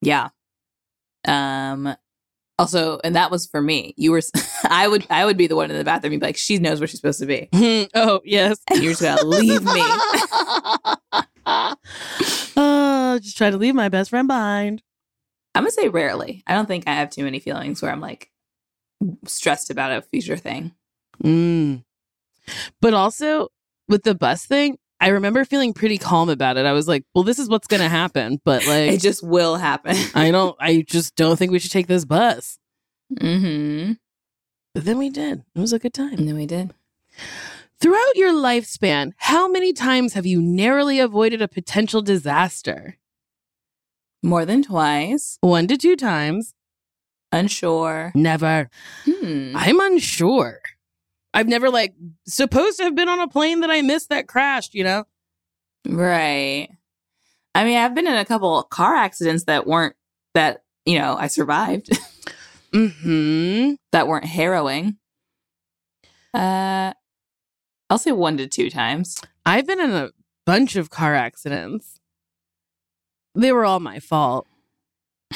[0.00, 0.28] Yeah.
[1.26, 1.94] Um
[2.62, 3.94] also, and that was for me.
[3.96, 4.22] You were
[4.64, 6.80] I would I would be the one in the bathroom, you'd be like, she knows
[6.80, 7.48] where she's supposed to be.
[7.94, 8.58] oh yes.
[8.70, 9.82] And you're just gonna leave me.
[12.56, 14.82] oh, just try to leave my best friend behind.
[15.54, 16.42] I'm gonna say rarely.
[16.46, 18.30] I don't think I have too many feelings where I'm like
[19.26, 20.72] stressed about a future thing.
[21.22, 21.84] Mm.
[22.80, 23.48] But also
[23.88, 26.64] with the bus thing, I remember feeling pretty calm about it.
[26.64, 28.40] I was like, well, this is what's going to happen.
[28.44, 29.96] But like, It just will happen.
[30.14, 32.58] I don't, I just don't think we should take this bus.
[33.12, 33.94] mm-hmm.
[34.74, 35.42] But then we did.
[35.54, 36.14] It was a good time.
[36.14, 36.72] And then we did.
[37.80, 42.96] Throughout your lifespan, how many times have you narrowly avoided a potential disaster?
[44.22, 45.36] More than twice.
[45.40, 46.54] One to two times.
[47.32, 48.12] Unsure.
[48.14, 48.70] Never.
[49.04, 49.52] Hmm.
[49.56, 50.60] I'm unsure.
[51.34, 51.94] I've never like
[52.26, 55.04] supposed to have been on a plane that I missed that crashed, you know?
[55.88, 56.68] Right.
[57.54, 59.94] I mean, I've been in a couple of car accidents that weren't
[60.34, 61.88] that, you know, I survived
[62.72, 63.74] Mm-hmm.
[63.92, 64.96] that weren't harrowing.
[66.32, 66.94] Uh
[67.90, 69.20] I'll say one to two times.
[69.44, 70.10] I've been in a
[70.46, 72.00] bunch of car accidents.
[73.34, 74.46] They were all my fault.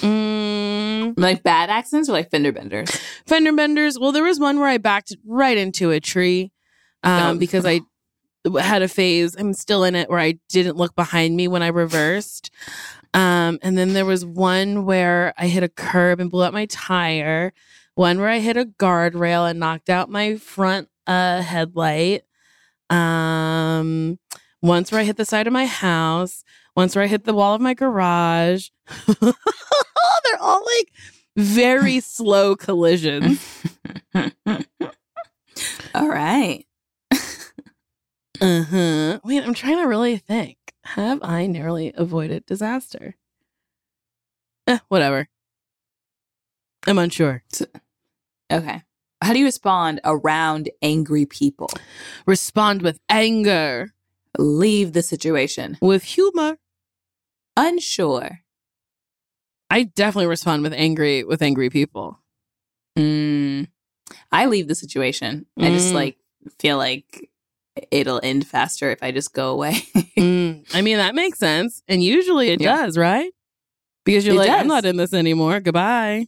[0.00, 0.77] mm,
[1.16, 2.90] Like bad accidents or like fender benders.
[3.26, 3.98] fender benders.
[3.98, 6.52] Well, there was one where I backed right into a tree
[7.02, 7.38] um, Oh.
[7.38, 7.80] because I
[8.60, 9.34] had a phase.
[9.38, 12.50] I'm still in it where I didn't look behind me when I reversed.
[13.14, 16.66] Um, and then there was one where I hit a curb and blew out my
[16.66, 17.52] tire.
[17.94, 22.22] One where I hit a guardrail and knocked out my front uh, headlight.
[22.90, 24.18] Um,
[24.62, 26.44] once where I hit the side of my house.
[26.78, 28.68] Once where I hit the wall of my garage.
[29.20, 29.32] They're
[30.40, 30.92] all like
[31.36, 33.64] very slow collisions.
[34.14, 36.64] All right.
[38.40, 39.18] Uh huh.
[39.24, 40.56] Wait, I'm trying to really think.
[40.84, 43.16] Have I narrowly avoided disaster?
[44.68, 45.26] Eh, whatever.
[46.86, 47.42] I'm unsure.
[48.52, 48.82] Okay.
[49.20, 51.70] How do you respond around angry people?
[52.24, 53.94] Respond with anger,
[54.38, 55.76] Leave the situation.
[55.82, 56.56] with humor.
[57.58, 58.40] Unsure.
[59.70, 62.18] I definitely respond with angry with angry people.
[62.96, 63.68] Mm,
[64.32, 65.46] I leave the situation.
[65.58, 65.94] I just Mm.
[65.94, 66.16] like
[66.58, 67.28] feel like
[67.90, 69.82] it'll end faster if I just go away.
[70.18, 71.80] Mm, I mean, that makes sense.
[71.86, 72.74] And usually it Yeah.
[72.86, 73.30] does, right?
[74.04, 75.60] Because you're It like, I'm not in this anymore.
[75.60, 76.26] Goodbye.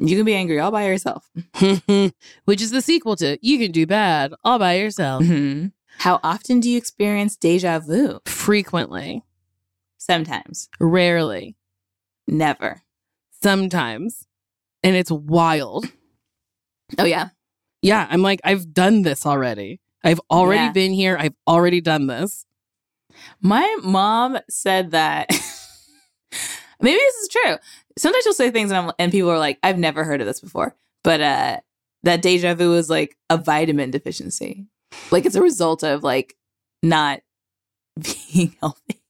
[0.00, 1.28] you can be angry all by yourself.
[2.46, 5.22] Which is the sequel to You Can Do Bad All By Yourself.
[5.24, 5.72] Mhm.
[5.98, 8.20] How often do you experience deja vu?
[8.26, 9.22] Frequently,
[10.06, 10.68] Sometimes.
[10.78, 11.56] rarely,
[12.28, 12.82] Never.
[13.42, 14.26] sometimes.
[14.82, 15.86] And it's wild.
[16.98, 17.30] Oh, yeah.
[17.82, 19.80] Yeah, I'm like, I've done this already.
[20.04, 20.72] I've already Yeah.
[20.72, 21.16] been here.
[21.18, 22.46] I've already done this.
[23.40, 25.28] My mom said that.
[26.80, 27.56] Maybe this is true.
[27.98, 30.40] Sometimes she'll say things and, I'm, and people are like, I've never heard of this
[30.40, 30.76] before.
[31.02, 31.60] But uh,
[32.02, 34.66] that deja vu is like a vitamin deficiency.
[35.10, 36.36] Like it's a result of like
[36.82, 37.20] not
[38.32, 39.00] being healthy.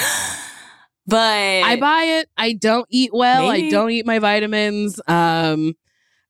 [1.06, 1.16] but
[1.64, 2.28] I buy it.
[2.36, 3.48] I don't eat well.
[3.48, 5.00] I don't eat my vitamins.
[5.06, 5.76] Um,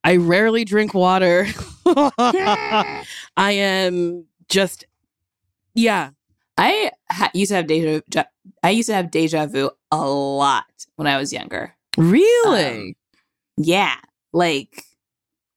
[0.03, 1.47] I rarely drink water.
[1.87, 3.05] I
[3.37, 4.85] am just,
[5.75, 6.11] yeah.
[6.57, 8.03] I ha- used to have deja.
[8.63, 10.65] I used to have deja vu a lot
[10.97, 11.75] when I was younger.
[11.97, 12.89] Really?
[12.89, 12.95] Um,
[13.57, 13.97] Yeah,
[14.33, 14.85] like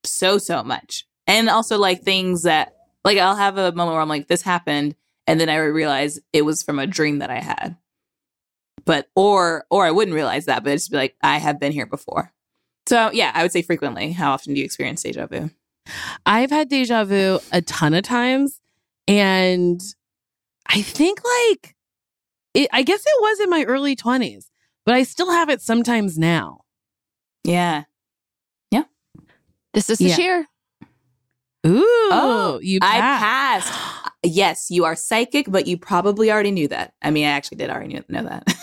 [0.06, 4.10] so so much, and also like things that like I'll have a moment where I'm
[4.10, 4.96] like, this happened,
[5.28, 7.76] and then I realize it was from a dream that I had.
[8.86, 11.72] But or or I wouldn't realize that, but it's just be like, I have been
[11.72, 12.32] here before.
[12.88, 14.12] So yeah, I would say frequently.
[14.12, 15.50] How often do you experience deja vu?
[16.26, 18.60] I've had deja vu a ton of times.
[19.08, 19.82] And
[20.68, 21.76] I think like,
[22.54, 24.46] it, I guess it was in my early 20s,
[24.86, 26.62] but I still have it sometimes now.
[27.44, 27.84] Yeah.
[28.72, 28.84] Yeah.
[29.74, 30.16] This is Yeah.
[30.16, 30.48] the year.
[31.66, 33.72] Ooh, Oh, you I passed.
[33.72, 34.10] passed.
[34.26, 36.94] Yes, you are psychic, but you probably already knew that.
[37.02, 38.54] I mean, I actually did already knew, know that.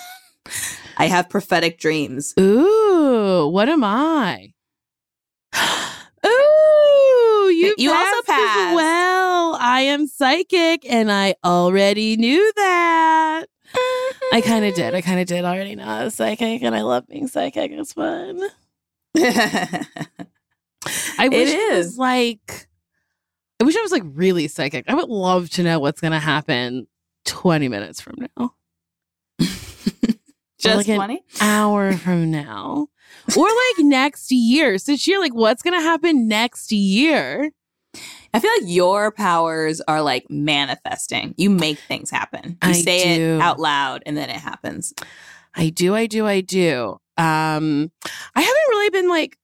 [0.97, 2.35] I have prophetic dreams.
[2.39, 4.53] Ooh, what am I?
[6.27, 9.57] Ooh, you, You also passed as well.
[9.61, 13.47] I am psychic, and I already knew that.
[14.33, 14.95] I kind of did.
[14.95, 17.71] I kind of did already know I was psychic, and I love being psychic.
[17.73, 18.41] It's fun.
[19.17, 19.89] I
[21.27, 22.69] It wish it, was like.
[23.61, 24.87] I wish I was like really psychic.
[24.89, 26.87] I would love to know what's going to happen
[27.27, 28.55] 20 minutes from now.
[30.61, 31.23] Just like an 20?
[31.41, 32.89] hour from now.
[33.37, 34.79] Or like next year.
[34.79, 37.51] Since you're like, what's gonna happen next year?
[38.33, 41.35] I feel like your powers are like manifesting.
[41.37, 42.59] You make things happen.
[42.63, 43.37] You I say do.
[43.37, 44.95] it out loud and then it happens.
[45.55, 47.01] I do, I do, I do.
[47.17, 47.91] Um,
[48.35, 49.37] I haven't really been like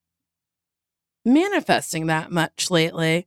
[1.24, 3.26] manifesting that much lately.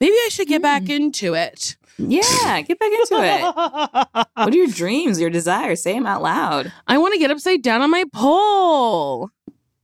[0.00, 1.76] Maybe I should get back into it.
[1.98, 4.26] Yeah, get back into it.
[4.36, 5.82] What are your dreams, your desires?
[5.82, 6.72] Say them out loud.
[6.86, 9.30] I want to get upside down on my pole.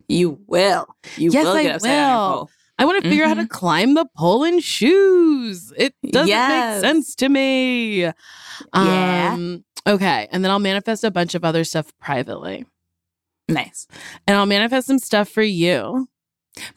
[0.07, 0.87] You will.
[1.17, 2.37] You Yes, will I get upside down on your will.
[2.47, 2.51] pole.
[2.79, 5.73] I want to figure out how to climb the pole in shoes.
[5.77, 6.83] It doesn't Yes.
[6.83, 8.03] make sense to me.
[8.03, 8.13] Yeah.
[8.73, 10.29] Um, okay.
[10.31, 12.65] And then I'll manifest a bunch of other stuff privately.
[13.49, 13.87] Nice.
[14.27, 16.09] And I'll manifest some stuff for you.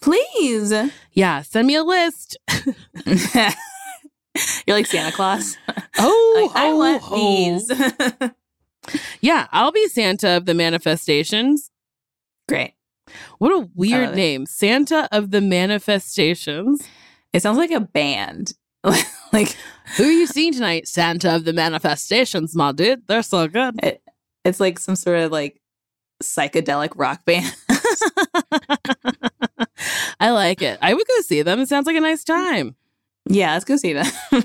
[0.02, 0.74] Please.
[1.14, 1.42] Yeah.
[1.42, 2.38] Send me a list.
[3.06, 5.58] You're like Santa Claus.
[6.00, 7.72] Oh, Like, I want these.
[9.22, 9.48] Yeah.
[9.52, 11.72] I'll be Santa of the manifestations.
[12.48, 12.74] Great.
[13.40, 14.16] What a weird it.
[14.16, 14.46] name.
[14.46, 16.88] Santa of the manifestations.
[17.34, 18.54] It sounds like a band.
[18.84, 19.56] like
[19.96, 20.88] Who are you seeing tonight?
[20.88, 23.08] Santa of the manifestations, my dude.
[23.08, 23.80] They're so good.
[23.84, 24.02] it,
[24.46, 25.60] it's like some sort of like
[26.24, 27.54] psychedelic rock band.
[30.20, 30.78] I like it.
[30.82, 31.60] I would go see them.
[31.60, 32.76] It sounds like a nice time.
[33.28, 34.06] yeah, let's go see them.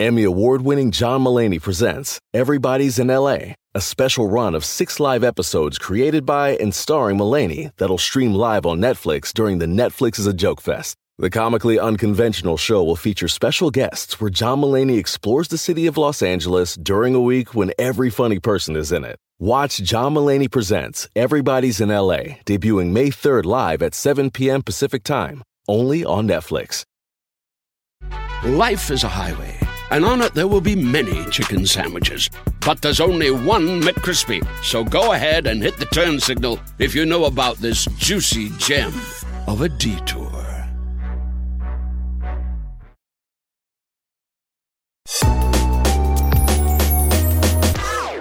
[0.00, 5.24] Emmy award winning John Mulaney presents Everybody's in LA, a special run of six live
[5.24, 10.26] episodes created by and starring Mulaney that'll stream live on Netflix during the Netflix is
[10.28, 10.94] a Joke Fest.
[11.20, 15.96] The comically unconventional show will feature special guests where John Mulaney explores the city of
[15.96, 19.16] Los Angeles during a week when every funny person is in it.
[19.40, 24.62] Watch John Mulaney Presents Everybody's in LA, debuting May 3rd live at 7 p.m.
[24.62, 26.84] Pacific Time, only on Netflix.
[28.44, 29.58] Life is a highway,
[29.90, 32.30] and on it there will be many chicken sandwiches.
[32.64, 34.46] But there's only one McCrispy.
[34.62, 38.92] So go ahead and hit the turn signal if you know about this juicy gem
[39.48, 40.47] of a detour.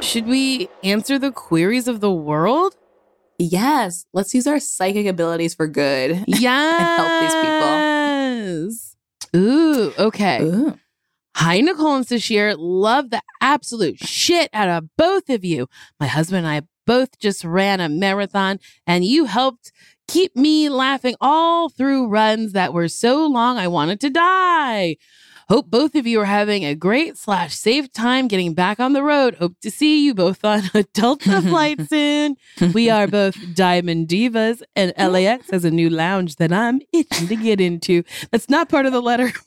[0.07, 2.77] Should we answer the queries of the world?
[3.37, 6.23] Yes, let's use our psychic abilities for good.
[6.27, 6.77] Yeah.
[6.79, 7.75] And help these people.
[8.55, 8.95] Yes.
[9.35, 10.43] Ooh, okay.
[10.43, 10.79] Ooh.
[11.35, 12.55] Hi, Nicole and Sasheer.
[12.57, 15.67] Love the absolute shit out of both of you.
[15.99, 19.73] My husband and I both just ran a marathon, and you helped
[20.07, 24.95] keep me laughing all through runs that were so long I wanted to die.
[25.49, 29.01] Hope both of you are having a great slash safe time getting back on the
[29.01, 29.35] road.
[29.35, 32.35] Hope to see you both on a Delta flight soon.
[32.73, 37.35] We are both Diamond Divas, and LAX has a new lounge that I'm itching to
[37.37, 38.03] get into.
[38.31, 39.31] That's not part of the letter.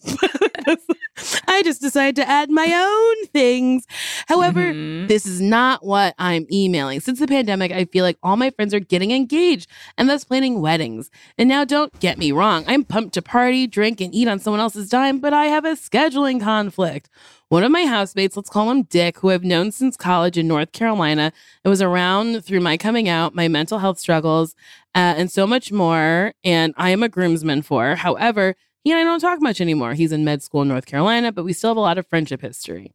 [1.48, 3.84] I just decided to add my own things.
[4.26, 5.08] However, Mhm.
[5.08, 7.00] this is not what I'm emailing.
[7.00, 10.62] Since the pandemic, I feel like all my friends are getting engaged and thus planning
[10.62, 11.10] weddings.
[11.36, 14.60] And now, don't get me wrong, I'm pumped to party, drink, and eat on someone
[14.60, 17.08] else's dime, but I have a scheduling conflict.
[17.48, 20.72] One of my housemates, let's call him Dick, who I've known since college in North
[20.72, 21.32] Carolina
[21.64, 24.54] it was around through my coming out, my mental health struggles,
[24.94, 26.32] uh, and so much more.
[26.44, 27.96] And I am a groomsman for.
[27.96, 29.94] However, he and I don't talk much anymore.
[29.94, 32.40] He's in med school in North Carolina, but we still have a lot of friendship
[32.40, 32.92] history.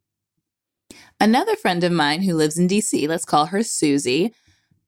[1.20, 4.34] Another friend of mine who lives in DC, let's call her Susie.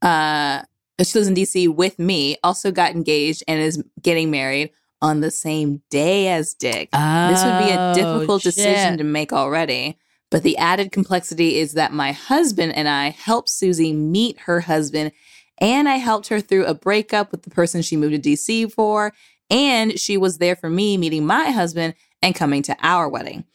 [0.01, 0.63] Uh,
[1.01, 4.71] she lives in DC with me, also got engaged and is getting married
[5.01, 6.89] on the same day as Dick.
[6.91, 9.97] this would be a Oh, difficult decision to make already.
[10.29, 15.11] But the added complexity is that my husband and I helped Susie meet her husband,
[15.59, 19.13] and I helped her through a breakup with the person she moved to DC for.
[19.49, 23.45] And she was there for me meeting my husband and coming to our wedding.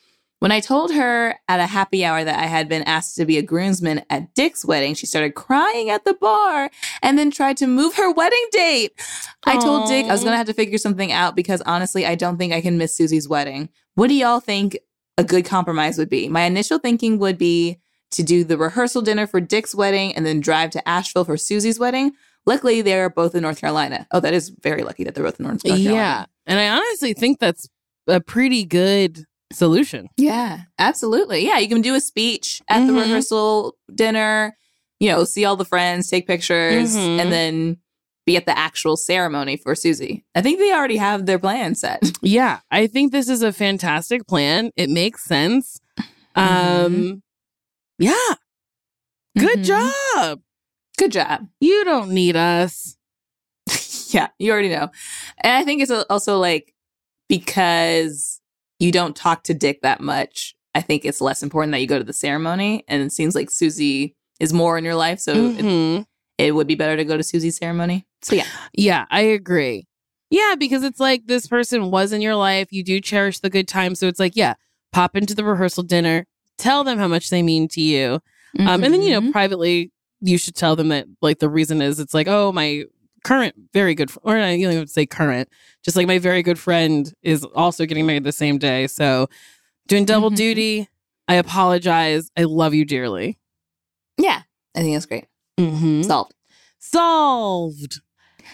[0.42, 3.38] When I told her at a happy hour that I had been asked to be
[3.38, 6.68] a groomsman at Dick's wedding, she started crying at the bar
[7.00, 8.90] and then tried to move her wedding date.
[9.46, 12.16] I told Dick I was going to have to figure something out because honestly, I
[12.16, 13.68] don't think I can miss Susie's wedding.
[13.94, 14.76] What do y'all think
[15.16, 16.28] a good compromise would be?
[16.28, 17.78] My initial thinking would be
[18.10, 21.78] to do the rehearsal dinner for Dick's wedding and then drive to Asheville for Susie's
[21.78, 22.14] wedding.
[22.46, 24.08] Luckily, they're both in North Carolina.
[24.10, 25.94] Oh, that is very lucky that they're both in North North Carolina.
[25.94, 26.26] Yeah.
[26.46, 27.68] And I honestly think that's
[28.08, 30.08] a pretty good solution.
[30.16, 31.44] Yeah, absolutely.
[31.46, 33.00] Yeah, you can do a speech at the Mhm.
[33.02, 34.56] rehearsal dinner,
[35.00, 37.20] you know, see all the friends, take pictures, Mhm.
[37.20, 37.76] and then
[38.24, 40.24] be at the actual ceremony for Susie.
[40.34, 42.00] I think they already have their plan set.
[42.22, 42.60] Yeah.
[42.70, 44.70] I think this is a fantastic plan.
[44.76, 45.80] It makes sense.
[46.36, 47.22] Um
[47.98, 48.34] yeah.
[49.38, 49.64] Good Mhm.
[49.64, 50.40] job.
[50.98, 51.48] Good job.
[51.60, 52.96] You don't need us.
[54.14, 54.90] yeah, you already know.
[55.42, 56.74] And I think it's also like
[57.28, 58.31] because
[58.82, 61.98] you don't talk to Dick that much, I think it's less important that you go
[61.98, 62.82] to the ceremony.
[62.88, 65.20] And it seems like Susie is more in your life.
[65.20, 66.04] So it, Mhm.
[66.38, 68.06] it would be better to go to Susie's ceremony.
[68.22, 68.46] So yeah.
[68.72, 69.86] Yeah, I agree.
[70.30, 72.68] Yeah, because it's like this person was in your life.
[72.72, 73.94] You do cherish the good time.
[73.94, 74.54] So it's like, yeah,
[74.92, 76.26] pop into the rehearsal dinner,
[76.58, 78.18] tell them how much they mean to you.
[78.58, 79.32] Um, and then, you know, Mhm.
[79.32, 82.84] privately, you should tell them that, like, the reason is it's like, oh, my
[83.24, 85.48] current very good, or I you don't even say current,
[85.84, 88.86] just like my very good friend is also getting married the same day.
[88.86, 89.28] So
[89.88, 90.36] doing double Mhm.
[90.36, 90.88] duty.
[91.28, 92.30] I apologize.
[92.36, 93.38] I love you dearly.
[94.18, 94.42] yeah,
[94.76, 95.24] I think that's great.
[95.58, 96.02] Mm-hmm.
[96.02, 96.34] Solved.
[96.78, 98.00] Solved.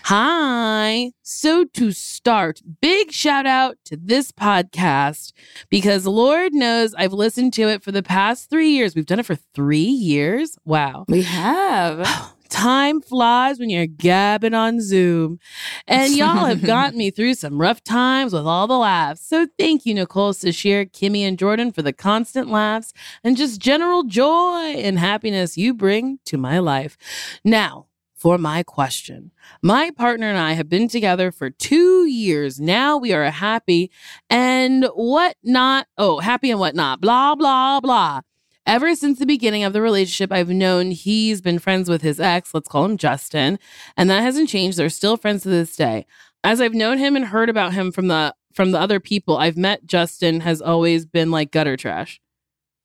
[0.05, 1.13] Hi.
[1.23, 5.33] So to start, big shout out to this podcast
[5.71, 8.95] because Lord knows I've listened to it for the past three years.
[8.95, 10.57] We've done it for three years.
[10.65, 11.05] Wow.
[11.09, 12.07] We have.
[12.49, 15.39] Time flies when you're gabbing on Zoom.
[15.87, 19.27] And y'all have gotten me through some rough times with all the laughs.
[19.27, 22.93] So thank you, Nicole, Sasheer, Kimmy, and Jordan for the constant laughs
[23.23, 26.97] and just general joy and happiness you bring to my life.
[27.45, 27.89] Now,
[28.19, 29.31] for my question.
[29.63, 32.61] My partner and I have been together for two years.
[32.61, 33.93] Now we are happy
[34.29, 35.87] and whatnot.
[35.97, 37.01] Oh, happy and whatnot.
[37.01, 38.23] Blah, blah, blah.
[38.69, 42.53] Ever since the beginning of the relationship, I've known he's been friends with his ex,
[42.53, 43.59] let's call him Justin,
[43.97, 44.77] and that hasn't changed.
[44.77, 46.05] They're still friends to this day.
[46.45, 49.57] As I've known him and heard about him from the from the other people I've
[49.57, 52.21] met, Justin has always been like gutter trash.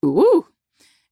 [0.06, 0.48] Ooh.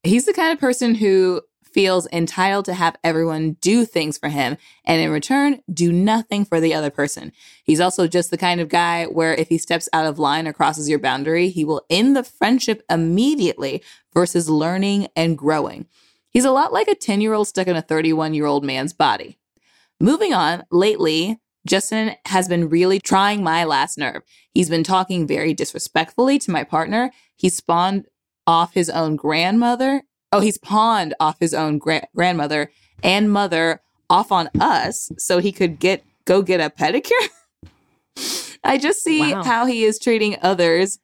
[0.03, 1.41] He's the kind of person who
[1.73, 6.59] feels entitled to have everyone do things for him and in return do nothing for
[6.59, 7.31] the other person.
[7.63, 10.53] He's also just the kind of guy where if he steps out of line or
[10.53, 13.81] crosses your boundary, he will end the friendship immediately
[14.13, 15.87] versus learning and growing.
[16.29, 18.93] He's a lot like a 10 year old stuck in a 31 year old man's
[18.93, 19.37] body.
[19.99, 24.23] Moving on, lately, Justin has been really trying my last nerve.
[24.51, 27.11] He's been talking very disrespectfully to my partner.
[27.35, 28.07] He spawned
[28.47, 30.03] off his own grandmother.
[30.31, 32.71] Oh, he's pawned off his own gra- grandmother
[33.03, 37.11] and mother off on us so he could get go get a pedicure.
[38.63, 39.43] I just see Wow.
[39.43, 40.99] how he is treating others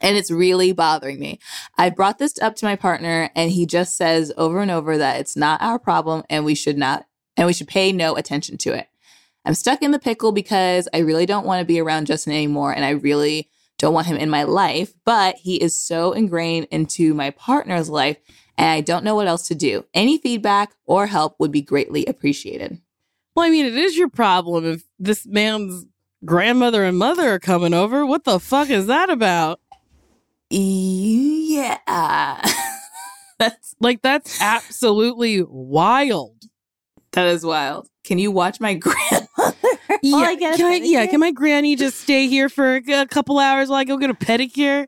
[0.00, 1.38] and it's really bothering me.
[1.78, 5.20] I brought this up to my partner and he just says over and over that
[5.20, 7.06] it's not our problem and we should not
[7.36, 8.88] and we should pay no attention to it.
[9.44, 12.72] I'm stuck in the pickle because I really don't want to be around Justin anymore
[12.72, 13.48] and I really
[13.78, 18.18] don't want him in my life, but he is so ingrained into my partner's life
[18.58, 19.84] and I don't know what else to do.
[19.94, 22.80] Any feedback or help would be greatly appreciated.
[23.34, 25.86] Well, I mean, it is your problem if this man's
[26.24, 28.04] grandmother and mother are coming over.
[28.06, 29.60] What the fuck is that about?
[30.50, 32.40] Yeah.
[33.38, 36.36] That's Like, that's absolutely wild.
[37.12, 37.88] that is wild.
[38.04, 39.56] Can you watch my grandmother?
[40.02, 42.76] Yeah, while I get a can I, yeah, can my granny just stay here for
[42.76, 44.86] a, a couple hours while I go get a pedicure?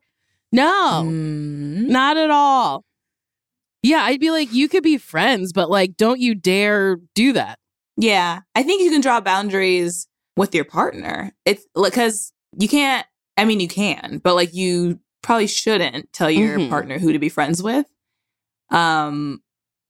[0.52, 1.88] No, Mm.
[1.88, 2.84] not at all.
[3.84, 7.58] Yeah, I'd be like, you could be friends, but like, don't you dare do that.
[7.96, 11.32] Yeah, I think you can draw boundaries with your partner.
[11.44, 13.06] It's like, because you can't.
[13.36, 16.70] I mean, you can, but like you probably shouldn't tell your Mhm.
[16.70, 17.86] partner who to be friends with.
[18.70, 19.42] Um,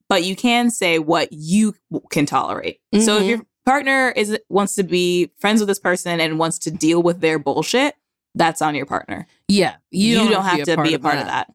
[0.09, 1.75] but you can say what you
[2.11, 2.81] can tolerate.
[3.01, 6.71] So if your partner is wants to be friends with this person and wants to
[6.71, 7.95] deal with their bullshit,
[8.35, 9.27] that's on your partner.
[9.49, 11.53] Yeah, You, don't, have, to be a part of that.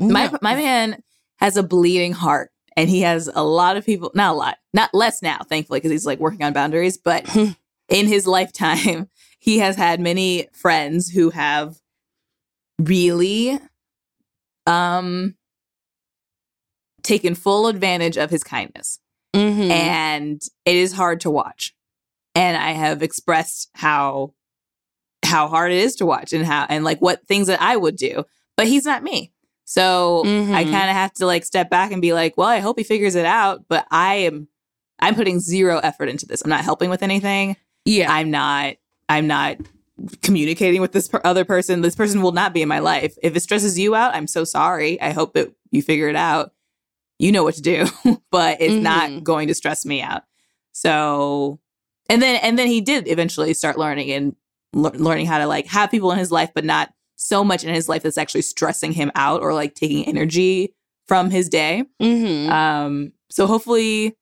[0.00, 0.38] My No.
[0.42, 1.02] my man
[1.38, 4.10] has a bleeding heart, and he has a lot of people.
[4.14, 6.96] Not a lot, not less now, thankfully, because he's like working on boundaries.
[6.98, 7.28] But
[7.88, 9.08] in his lifetime,
[9.38, 11.76] he has had many friends who have
[12.78, 13.58] really,
[14.66, 15.34] um,
[17.02, 18.98] taken full advantage of his kindness,
[19.34, 19.70] Mhm.
[19.70, 21.74] and it is hard to watch.
[22.34, 24.32] And I have expressed how
[25.22, 27.96] how hard it is to watch and how and like what things that I would
[27.96, 28.24] do.
[28.56, 29.32] But he's not me.
[29.64, 30.70] So I Mhm.
[30.70, 33.14] kind of have to like step back and be like, well, I hope he figures
[33.14, 34.48] it out, but I am
[35.00, 36.42] I'm putting zero effort into this.
[36.42, 37.56] I'm not helping with anything.
[37.84, 38.74] yeah, I'm not
[39.08, 39.56] I'm not
[40.22, 41.80] communicating with this per- other person.
[41.80, 43.16] This person will not be in my life.
[43.22, 45.00] If it stresses you out, I'm so sorry.
[45.00, 46.52] I hope that you figure it out.
[47.18, 47.86] You know what to do,
[48.30, 48.82] but it's Mhm.
[48.82, 50.22] not going to stress me out.
[50.72, 51.60] So,
[52.08, 54.36] and then and then he did eventually start learning and
[54.72, 56.92] lear- learning how to like have people in his life, but not
[57.24, 60.74] so much in his life that's actually stressing him out or like taking energy
[61.08, 61.84] from his day.
[62.02, 62.48] Mhm.
[62.50, 64.14] Um, so hopefully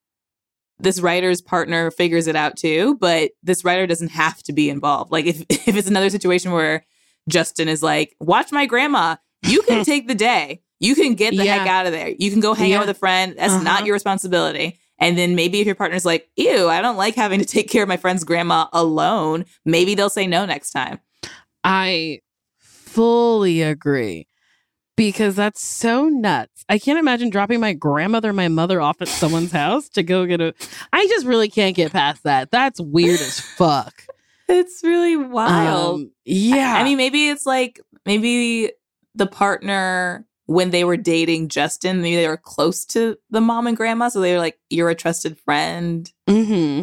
[0.79, 5.11] this writer's partner figures it out too, but this writer doesn't have to be involved.
[5.11, 6.85] Like if if it's another situation where
[7.29, 10.63] Justin is like, watch my grandma, you can take the day.
[10.79, 12.09] You can get the heck out of there.
[12.19, 12.79] You can go hang Yeah.
[12.79, 13.35] out with a friend.
[13.37, 13.63] That's Uh-huh.
[13.63, 14.79] not your responsibility.
[14.99, 17.83] And then maybe if your partner's like, ew, I don't like having to take care
[17.83, 20.99] of my friend's grandma alone, maybe they'll say no next time.
[21.65, 22.21] I
[22.93, 24.27] fully agree
[24.97, 26.65] because that's so nuts.
[26.69, 30.41] I can't imagine dropping my grandmother my mother off at someone's house to go get
[30.41, 30.55] a.
[30.93, 32.51] I just really can't get past that.
[32.51, 34.05] That's weird as fuck.
[34.49, 36.01] It's really wild.
[36.01, 36.75] Um, yeah.
[36.77, 38.73] I mean, maybe it's like maybe
[39.15, 43.77] the partner when they were dating Justin, maybe they were close to the mom and
[43.77, 46.83] grandma, so they were like, "You're a trusted friend." hmm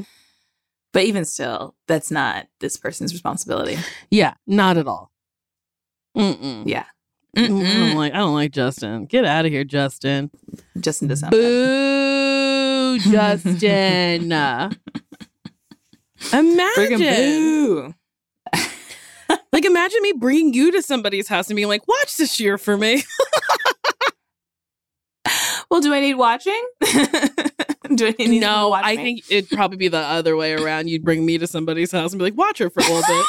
[0.94, 3.78] But even still, that's not this person's responsibility.
[4.10, 5.12] yeah, not at all.
[6.20, 6.64] Mm-mm.
[6.66, 6.86] Yeah,
[7.38, 8.14] I don't like.
[8.14, 9.06] I don't like Justin.
[9.06, 10.30] Get out of here, Justin.
[10.80, 11.32] Justin does not.
[11.32, 11.38] bad.
[11.40, 14.32] Boo, Justin.
[16.34, 17.00] Imagine.
[17.00, 17.94] Boo.
[19.52, 22.78] Like, imagine me bringing you to somebody's house and being like, watch this year for
[22.78, 23.04] me.
[25.70, 26.60] Well, do I need watching?
[27.94, 29.04] do I need no, I me?
[29.04, 30.88] think it'd probably be the other way around.
[30.90, 33.26] You'd bring me to somebody's house and be like, watch her for a little bit.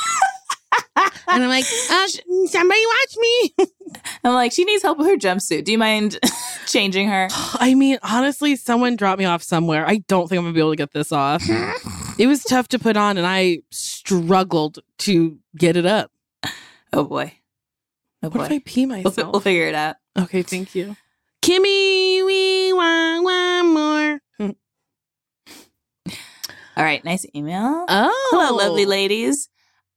[1.35, 2.07] And I'm like, uh,
[2.47, 3.55] somebody watch me.
[4.25, 5.65] I'm like, she needs help with her jumpsuit.
[5.65, 6.19] Do you mind
[6.67, 7.29] changing her?
[7.55, 9.87] I mean, honestly, someone dropped me off somewhere.
[9.87, 11.43] I don't think I'm gonna be able to get this off.
[12.19, 16.11] it was tough to put on, and I struggled to get it up.
[16.93, 17.35] Oh boy.
[18.23, 18.57] Oh What if.
[18.57, 19.33] I pee We'll, myself?
[19.33, 19.97] we'll figure it out.
[20.19, 20.97] okay, thank you.
[21.43, 24.21] Kimmy, we want one more.
[26.77, 27.05] All right.
[27.05, 27.85] Nice email.
[27.89, 29.49] Oh, Hello, lovely ladies.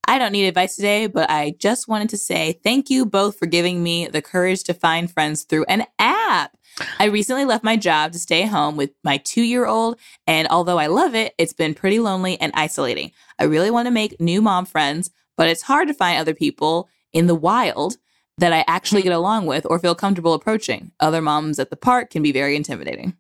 [0.06, 3.46] I don't need advice today, but I just wanted to say thank you both for
[3.46, 6.58] giving me the courage to find friends through an app.
[7.00, 10.80] I recently left my job to stay home with my two year old, and although
[10.80, 13.12] I love it, it's been pretty lonely and isolating.
[13.40, 16.90] I really want to make new mom friends, but it's hard to find other people
[17.14, 17.98] in the wild
[18.40, 19.10] that I actually mm-hmm.
[19.10, 20.92] get along with or feel comfortable approaching.
[21.00, 23.16] Other moms at the park can be very intimidating.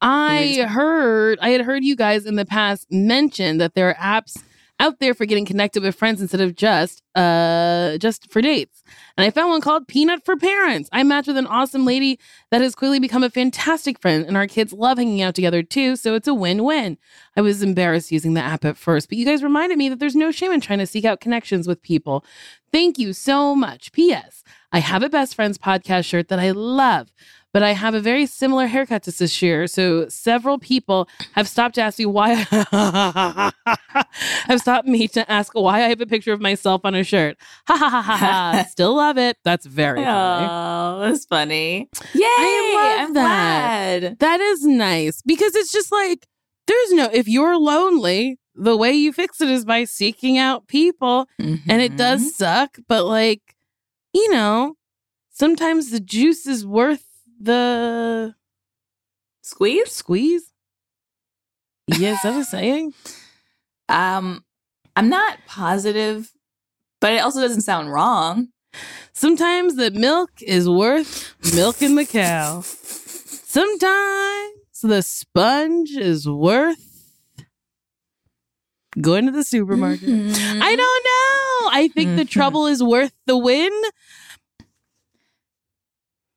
[0.00, 4.42] I heard I had heard you guys in the past mention that there are apps
[4.78, 8.82] out there for getting connected with friends instead of just uh just for dates.
[9.16, 10.88] And I found one called Peanut for Parents.
[10.92, 12.18] I matched with an awesome lady
[12.50, 15.96] that has clearly become a fantastic friend and our kids love hanging out together too,
[15.96, 16.98] so it's a win-win.
[17.36, 20.16] I was embarrassed using the app at first, but you guys reminded me that there's
[20.16, 22.24] no shame in trying to seek out connections with people.
[22.72, 23.92] Thank you so much.
[23.92, 27.12] PS, I have a best friends podcast shirt that I love
[27.56, 29.66] but I have a very similar haircut to Sasheer.
[29.66, 32.34] So several people have stopped to ask me why
[34.50, 37.38] have stopped me to ask why I have a picture of myself on a shirt.
[37.66, 38.66] Ha ha ha ha ha.
[38.70, 39.38] Still love it.
[39.42, 40.46] That's very funny.
[40.46, 41.88] Oh, that's funny.
[42.12, 42.26] Yay!
[42.26, 44.00] I love I'm that.
[44.00, 44.18] glad.
[44.18, 46.26] That is nice because it's just like
[46.66, 51.26] there's no if you're lonely, the way you fix it is by seeking out people.
[51.38, 52.28] And it does mm-hmm.
[52.28, 53.56] suck, but like,
[54.12, 54.74] you know,
[55.30, 57.05] sometimes the juice is worth
[57.40, 58.34] the
[59.42, 59.92] squeeze.
[59.92, 60.52] squeeze.
[61.86, 62.94] Yes, I was saying.
[63.88, 64.44] Um,
[64.96, 66.32] I'm not positive,
[67.00, 68.48] but it also doesn't sound wrong.
[69.12, 72.62] Sometimes the milk is worth milking the cow.
[72.62, 74.50] Sometimes
[74.82, 77.14] the sponge is worth
[79.00, 80.08] going to the supermarket.
[80.08, 80.62] Mm-hmm.
[80.62, 81.70] I don't know.
[81.78, 82.28] I think the Mhm.
[82.30, 83.70] trouble is worth the win.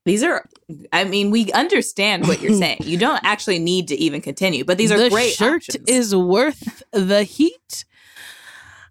[0.06, 0.46] These are,
[0.94, 2.80] I mean, we understand what you're saying.
[2.84, 5.88] You don't actually need to even continue, but these are the great shirt options.
[5.90, 7.86] is worth the heat.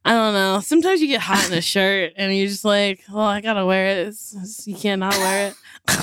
[0.05, 0.61] I don't know.
[0.61, 3.87] Sometimes you get hot in a shirt and you're just like, well, I gotta wear
[3.87, 3.99] it.
[3.99, 5.55] It's- it's- you can't not wear it.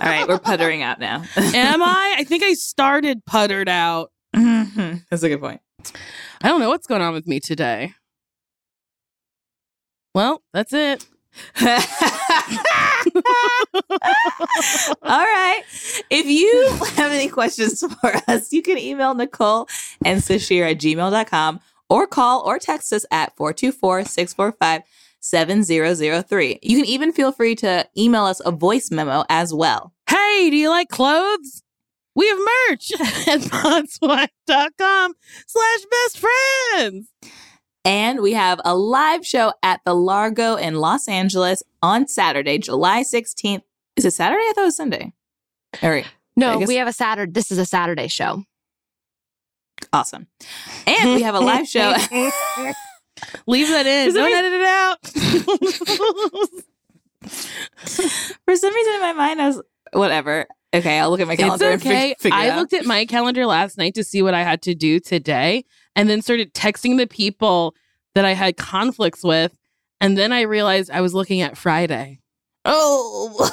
[0.00, 1.24] All right, we're puttering out now.
[1.36, 2.16] Am I?
[2.18, 4.10] I think I started puttered out.
[4.34, 5.04] Mhm.
[5.10, 5.60] That's a good point.
[6.42, 7.94] I don't know what's going on with me today.
[10.14, 11.04] Well, that's it.
[15.02, 15.62] All right.
[16.10, 19.68] If you have any questions for us, you can email Nicole
[20.04, 24.82] and Sasheer at gmail.com or call or text us at 424 645
[25.20, 26.58] 7003.
[26.62, 29.92] You can even feel free to email us a voice memo as well.
[30.08, 31.62] Hey, do you like clothes?
[32.14, 32.92] We have merch
[33.28, 35.14] at podswag.com
[35.46, 37.08] slash best friends.
[37.84, 43.02] And we have a live show at the Largo in Los Angeles on Saturday, July
[43.02, 43.62] 16th.
[43.96, 44.42] Is it Saturday?
[44.42, 45.12] I thought it was Sunday.
[45.82, 46.06] All right.
[46.36, 47.32] No, we have a Saturday.
[47.32, 48.44] This is a Saturday show.
[49.92, 50.26] Awesome.
[50.86, 51.94] And we have a live show.
[53.46, 54.14] Leave that in.
[54.14, 54.98] Don't edit it out.
[58.44, 59.62] For some reason in my mind, I was
[59.92, 60.46] whatever.
[60.74, 62.14] Okay, I'll look at my calendar It's okay.
[62.18, 65.00] fig- I looked at my calendar last night to see what I had to do
[65.00, 65.64] today
[65.96, 67.74] and then started texting the people
[68.14, 69.56] that I had conflicts with.
[70.00, 72.20] And then I realized I was looking at Friday.
[72.64, 73.50] Oh,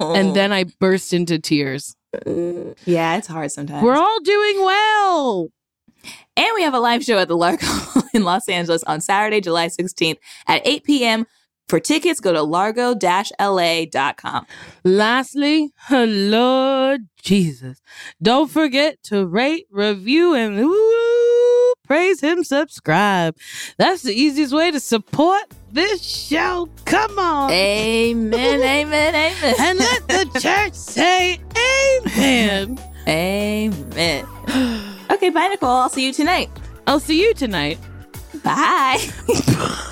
[0.00, 1.96] And then I burst into tears.
[2.24, 3.82] yeah, it's hard sometimes.
[3.82, 5.48] We're all doing well.
[6.36, 7.66] and we have a live show at the Largo
[8.14, 11.26] in Los Angeles on Saturday, July 16th at 8 p.m.
[11.72, 14.46] For tickets, go to largo-la.com.
[14.84, 17.80] Lastly, Lord Jesus,
[18.20, 23.38] don't forget to rate, review, and ooh, praise him, subscribe.
[23.78, 26.68] That's the easiest way to support this show.
[26.84, 27.50] Come on.
[27.50, 29.54] Amen, amen, amen.
[29.58, 31.40] And let the church say
[32.04, 32.78] amen.
[33.08, 34.26] Amen.
[35.10, 35.70] Okay, bye, Nicole.
[35.70, 36.50] I'll see you tonight.
[36.86, 37.78] I'll see you tonight.
[38.44, 38.98] Bye.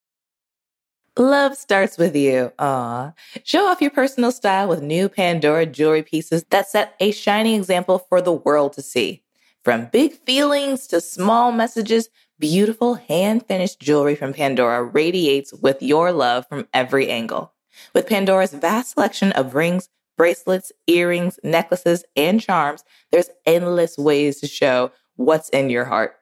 [1.17, 2.53] Love starts with you.
[2.57, 3.11] Aw.
[3.43, 7.99] Show off your personal style with new Pandora jewelry pieces that set a shining example
[7.99, 9.21] for the world to see.
[9.61, 12.07] From big feelings to small messages,
[12.39, 17.51] beautiful hand finished jewelry from Pandora radiates with your love from every angle.
[17.93, 24.47] With Pandora's vast selection of rings, bracelets, earrings, necklaces, and charms, there's endless ways to
[24.47, 26.15] show what's in your heart.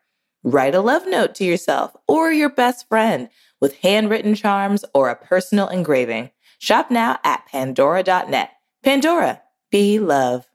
[0.43, 3.29] Write a love note to yourself or your best friend
[3.61, 6.31] with handwritten charms or a personal engraving.
[6.59, 8.51] Shop now at pandora.net.
[8.83, 9.41] Pandora,
[9.71, 10.48] be love.